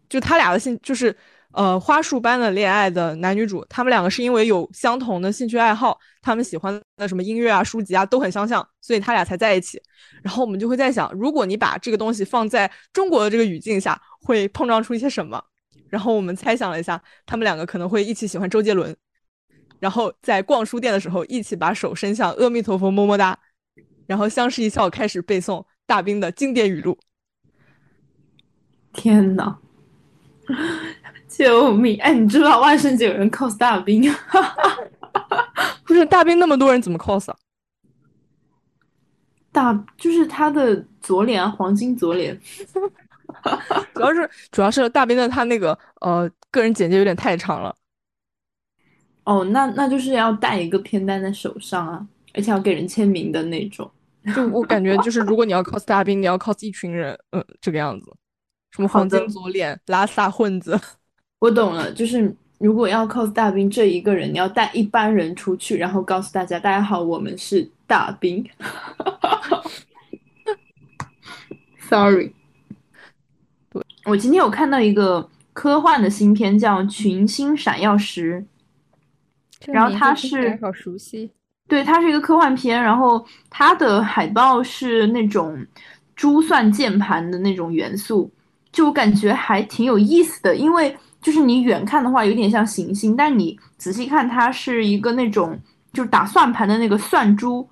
[0.09, 1.15] 就他俩的兴就是。
[1.57, 9.81] 呃，花束般的恋爱的男女主，他们两个是因为有相同的兴趣爱好，他们喜欢的什么音乐啊、书籍啊都很相像，所以他俩才在一起。
[10.21, 15.43] 然后我们就会在想，如果你把这个东西放在中国的这个语境下，会碰撞出一些什么？
[15.89, 18.95] 然后我们猜想了一下，他们两个可能会一起喜欢周杰伦，
[19.79, 23.35] 然后在逛书店的时候一起把手伸向阿弥陀佛么么哒，
[24.05, 26.95] 然后相视一笑开始背诵大兵的经典语录。
[28.93, 29.57] 天呐！
[31.37, 31.99] 救命！
[32.01, 34.11] 哎，你知道万圣节有人 cos 大兵？
[35.85, 37.37] 不是大兵那么多人怎么 cos 啊？
[39.51, 42.39] 大就是他的左脸啊，黄金左脸。
[43.93, 47.75] 主要是主要是大兵的他那个呃个人简介有点太长了。
[49.23, 53.89] 哦，那那就是要带一个片单在手上啊，而且要给人签名的那种。
[54.35, 58.11] 就我感觉就是如果你要 cos 大兵，你要 cos 一群人，嗯，这个样子。
[58.71, 60.79] 什么黄金左脸、拉萨混子。
[61.39, 68.43] 我懂了，就是如果要 cos 大兵这一个人，你要带一班人出去，然后告诉大家：“大家好，我们是大兵。
[71.87, 72.33] ”Sorry，
[73.69, 78.43] 对我今天有看到一个科幻的新片，叫《群星闪耀时》，
[79.71, 81.29] 然后它是好熟悉，
[81.67, 85.63] 对，它是一个科幻片，然后它的海报是那种
[86.15, 88.31] 珠算键盘的那种元素，
[88.71, 90.97] 就我感觉还挺有意思的，因为。
[91.21, 95.59] 就是你远看的话有点像行星，但你仔细看它是一个那种
[95.91, 97.67] 就是打算盘的那个算珠，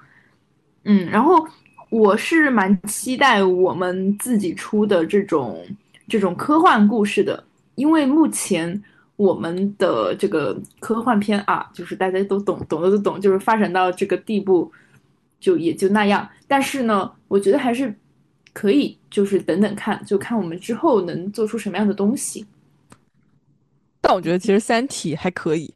[0.84, 1.48] 嗯，然后
[1.90, 5.64] 我是蛮期待我们自己出的这种
[6.08, 7.44] 这种科幻故事的，
[7.76, 8.84] 因为目前
[9.16, 14.70] 我们的这个科幻片啊，就是大家都懂懂的都懂，就是发展到这个地步
[15.40, 17.96] 就也就那样，但是呢，我觉得还是
[18.52, 22.46] 可以，就是等等看，就看我们之后能做出什么样的东西。
[24.08, 25.74] 但我觉得其实《三体》还可以。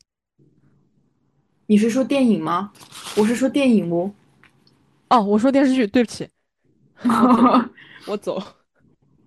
[1.65, 2.71] 你是说电影吗？
[3.17, 4.11] 我是说电影哦。
[5.09, 6.29] 哦，我说电视剧，对不起。
[8.05, 8.39] 我走。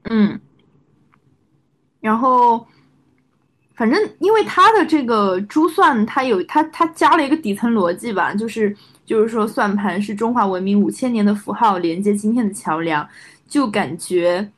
[0.05, 0.41] 嗯。
[2.01, 2.65] 然后，
[3.75, 13.09] 反正因为它的这个珠算，它有它它加了一个底层逻辑吧，就是就是说算盘是中华文明五千年的符号，连接今天的桥梁，
[13.49, 14.49] 就感觉。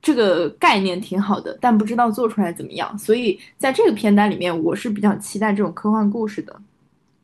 [0.00, 2.96] 这个概念挺好的，但不知道做出来怎么样。
[2.98, 6.60] 所以在这个片单里面，我是比较期待这种科幻故事的。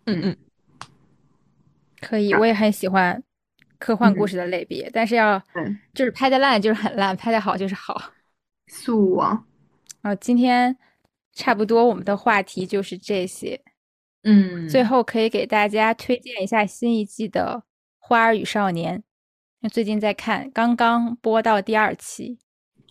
[0.06, 0.36] 嗯嗯，
[2.00, 3.22] 可以，我也很喜欢
[3.78, 5.40] 科幻故事的类别，但是要
[5.94, 8.12] 就是拍的烂就是很烂，拍的好就是好。
[8.66, 9.44] 素啊，
[10.02, 10.76] 啊，今天
[11.32, 13.60] 差不多我们的话题就是这些。
[14.24, 17.62] 嗯，最后可以给大家推荐一下新一季的
[17.98, 19.02] 《花儿与少年》，
[19.68, 22.38] 最近在看，刚刚播到第二期。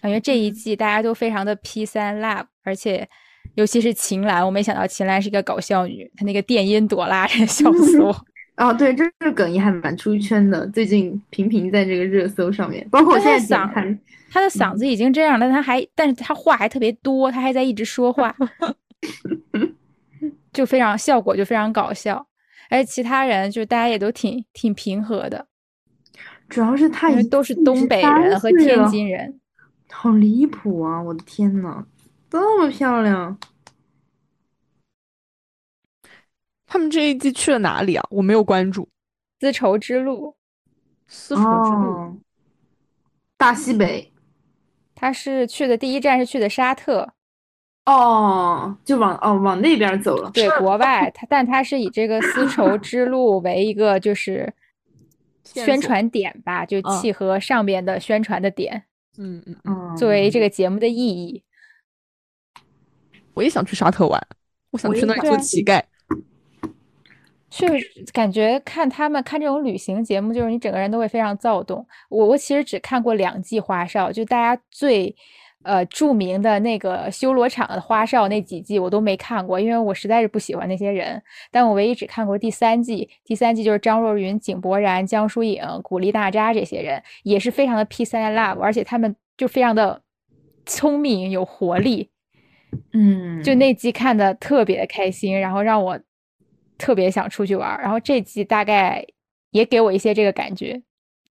[0.04, 3.08] 感觉这一季大家都非常的 P 三 love，而且
[3.56, 8.14] 尤其是秦岚，我没想到秦岚是一个搞笑女，她那个电音朵拉，笑死我。
[8.58, 13.98] 哦，对，这个梗也还蛮出圈的，最近频频在这个热搜上面，包括我现在点开，
[14.30, 18.36] 他的嗓子已经这样了，他还，但是他话还特别多，他还在一直说话，
[20.52, 22.28] 就非常效果就非常搞笑，
[22.70, 25.48] 而且其他人就大家也都挺挺平和的，
[26.50, 29.40] 主要是他因为都是东北人和天津人，
[29.96, 31.02] 好离谱啊！
[31.02, 31.86] 我的天呐，
[32.30, 33.38] 这么漂亮。
[36.66, 38.04] 他们这一季去了哪里啊？
[38.10, 38.90] 我没有关注。
[39.40, 40.36] 丝绸之路，
[41.08, 42.20] 丝绸之路，
[43.38, 44.12] 大西北。
[44.96, 47.14] 他是去的第一站是去的沙特。
[47.86, 50.32] 哦，就往哦往那边走了。
[50.32, 51.12] 对，国外。
[51.12, 54.52] 他但他是以这个丝绸之路为一个就是
[55.44, 58.84] 宣传点吧，就契合上边的宣传的点。
[59.18, 59.98] 嗯嗯嗯。
[59.98, 61.44] 作为这个节目的意义。
[63.34, 64.22] 我也想去沙特玩，
[64.72, 65.82] 我想去那里做乞丐。
[67.50, 71.88] 确实感觉看他们看这种旅行节目，就是你整个人都会非常躁动。
[72.10, 75.16] 我我其实只看过两季花少，就大家最
[75.64, 81.22] 呃著名的那个修罗场的花少那几季我都没看过，因为我实在是不喜欢那些人。
[81.52, 90.02] 但我唯一只看过第三季，第三季就是张若昀、井柏然、江疏影、古力娜扎这些人，也是非常的 peace and love，而且他们就非常的
[90.66, 92.10] 聪明有活力。
[92.94, 96.00] 嗯，就那季看的特别的开心，然后让我。
[96.76, 99.06] 特别想出去玩，然后这季大概
[99.52, 100.82] 也给我一些这个感觉。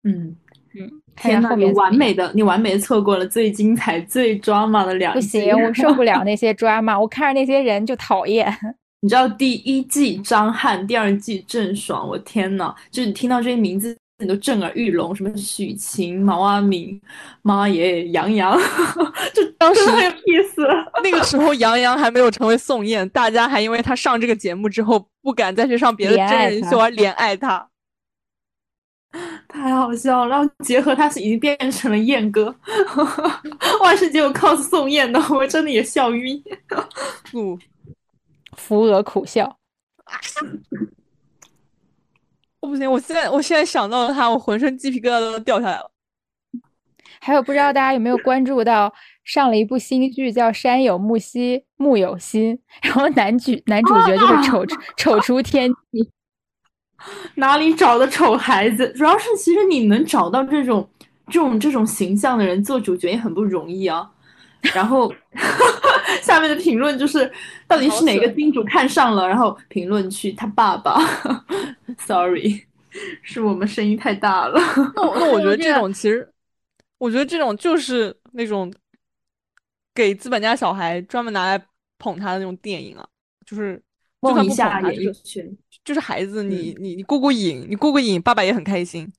[0.04, 0.36] 嗯
[0.74, 5.40] 嗯，天呐，你完美的，你完美的错过了最精彩、最 drama 的两季。
[5.40, 8.52] 不行，我受不了 那些 drama，我看着那些人就讨厌。
[9.02, 13.96] 你知道第一季张翰，第二季郑爽，我天呐，就是你听到这些名字。
[14.22, 17.00] 你都震耳欲聋，什么许晴、毛阿敏、
[17.40, 18.54] 妈耶、杨洋，
[19.32, 20.62] 就当时很有意思。
[21.02, 27.66] 那个时候杨洋还没有成为宋焰，大家还因为他上这个节目之后不敢再去上别的真人秀而怜爱他，
[29.52, 30.28] 太好笑了。
[30.28, 32.54] 然后结合他是已经变成了燕哥，
[33.82, 36.42] 万圣节我 cos 宋焰的，我真的也笑晕。
[37.34, 37.58] 嗯，
[38.56, 39.58] 扶额苦笑。
[42.60, 45.90] 我不行，我现在我现在想到了他，我浑身鸡皮疙瘩都掉下来了。
[47.20, 48.92] 还有，不知道大家有没有关注到
[49.24, 56.10] 上了一部新剧叫《山有木兮木有心》，然后男主男主角就是丑丑出天际，
[57.36, 58.88] 哪里找的丑孩子？
[58.90, 60.88] 主要是其实你能找到这种
[61.26, 64.10] 这种这种形象的人做主角也很不容易啊。
[64.74, 65.12] 然后
[66.20, 67.30] 下面的评论就是
[67.66, 69.26] 到底是哪个金主看上了？
[69.26, 71.00] 然后评论区他爸爸。
[71.98, 72.66] Sorry，
[73.22, 74.60] 是我们声音太大了。
[74.94, 76.30] 那那我觉得这种其实，
[76.98, 78.72] 我觉得这种就是那种
[79.94, 81.64] 给资本家小孩专门拿来
[81.98, 83.06] 捧他的那种电影啊，
[83.46, 83.80] 就是
[84.20, 85.56] 梦一下演艺圈，
[85.90, 89.12] 就是孩子，你你你过过瘾，你过过瘾，爸爸也很开心。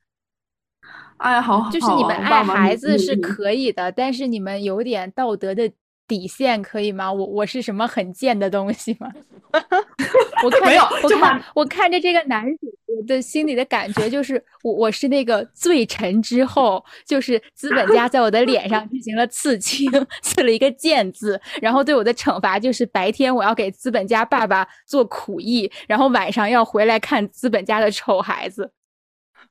[1.18, 5.70] 哎，好好，就是你们爱孩子是可以的，但是你们有点道德的。
[6.12, 7.10] 底线可以吗？
[7.10, 9.10] 我我是什么很贱的东西吗？
[10.44, 12.68] 我看我看我看着这个男主
[13.08, 19.90] 的心里的感觉就是，我我是那个罪臣之后，就是资本家在我的脸上进行了刺青，
[20.22, 28.70] 刺了一个贱字，然后对我的惩罚就是白天我要给资本家爸爸做苦役，然后晚上要回来看资本家的丑孩子。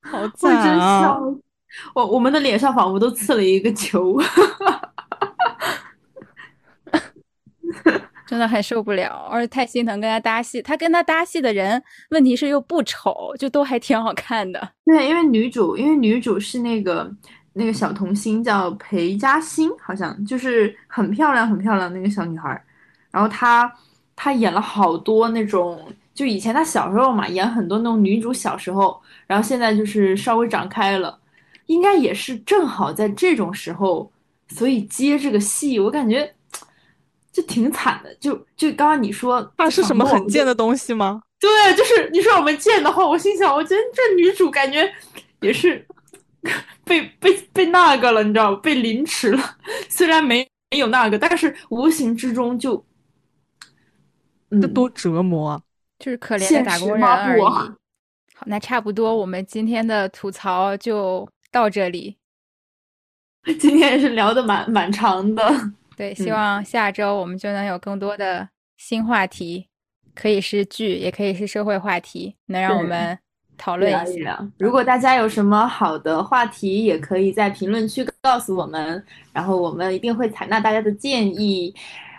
[0.02, 1.18] 好惨啊！
[1.94, 4.18] 我我们的脸上仿佛都刺了一个球。
[8.26, 10.62] 真的很受不了，而且太心疼跟他搭戏。
[10.62, 14.70] 他跟他搭戏的人，问题是又不丑，就都还挺好看的。
[14.84, 17.12] 对，因为女主，因为女主是那个
[17.54, 22.50] 那个小童星，叫裴嘉欣，好像就是很漂亮很漂亮那个小女孩。
[23.10, 23.72] 然后她
[24.14, 31.18] 她演了好多那种，就以前她小时候嘛，演很多那种女主小时候，然后现在就是稍微长开了，
[31.66, 34.12] 应该也是正好在这种时候，
[34.50, 36.32] 所以接这个戏，我感觉。
[37.32, 41.22] 就挺惨的，就就刚刚你说那是什么很贱的东西吗？
[41.38, 44.92] 对，就是你说我们贱的话，我心想，我觉得这女主感觉
[45.40, 45.86] 也是
[46.84, 49.56] 被被被那个了，你知道被凌迟了。
[49.88, 52.84] 虽然没没有那个，但是无形之中就
[54.60, 55.62] 这多折磨啊！
[55.98, 57.42] 就是可怜的打工人而已。
[57.42, 57.72] 好，
[58.46, 62.16] 那差不多，我们今天的吐槽就到这里。
[63.58, 65.72] 今天也是聊的蛮蛮长的。
[66.00, 68.48] 对，希望下周我们就能有更多的
[68.78, 69.66] 新话题，
[70.14, 73.18] 可以是剧，也可以是社会话题，能让我们
[73.58, 74.42] 讨论一下。
[74.56, 81.74] 如果大家有什么好的话题，也可以在评论区告诉我们，然后我们一定会采纳大家的建议。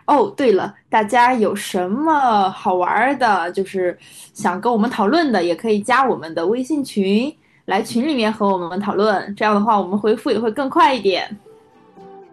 [0.05, 3.97] 哦，对了，大家有什么好玩的，就是
[4.31, 9.35] 想跟我们讨论的，也可以加我们的微信群，来群里面和我们讨论。
[9.35, 11.35] 这样的话，我们回复也会更快一点。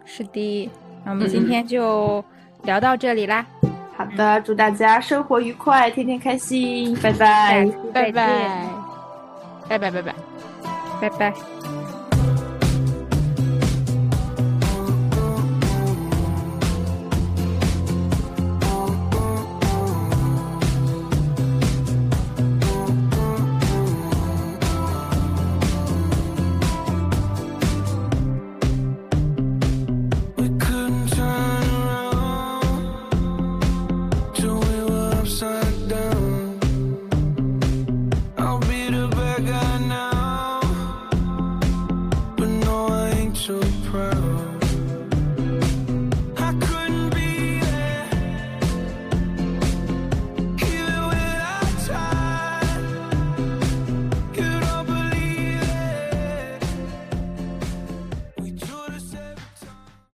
[0.05, 0.71] 是的，
[1.09, 2.23] 那我们今天就
[2.65, 3.45] 聊到这里啦。
[3.97, 8.67] 好的，祝大家生活愉快，天天开心， 拜拜，拜拜，
[9.69, 10.15] 拜拜，拜拜，
[11.01, 11.33] 拜拜。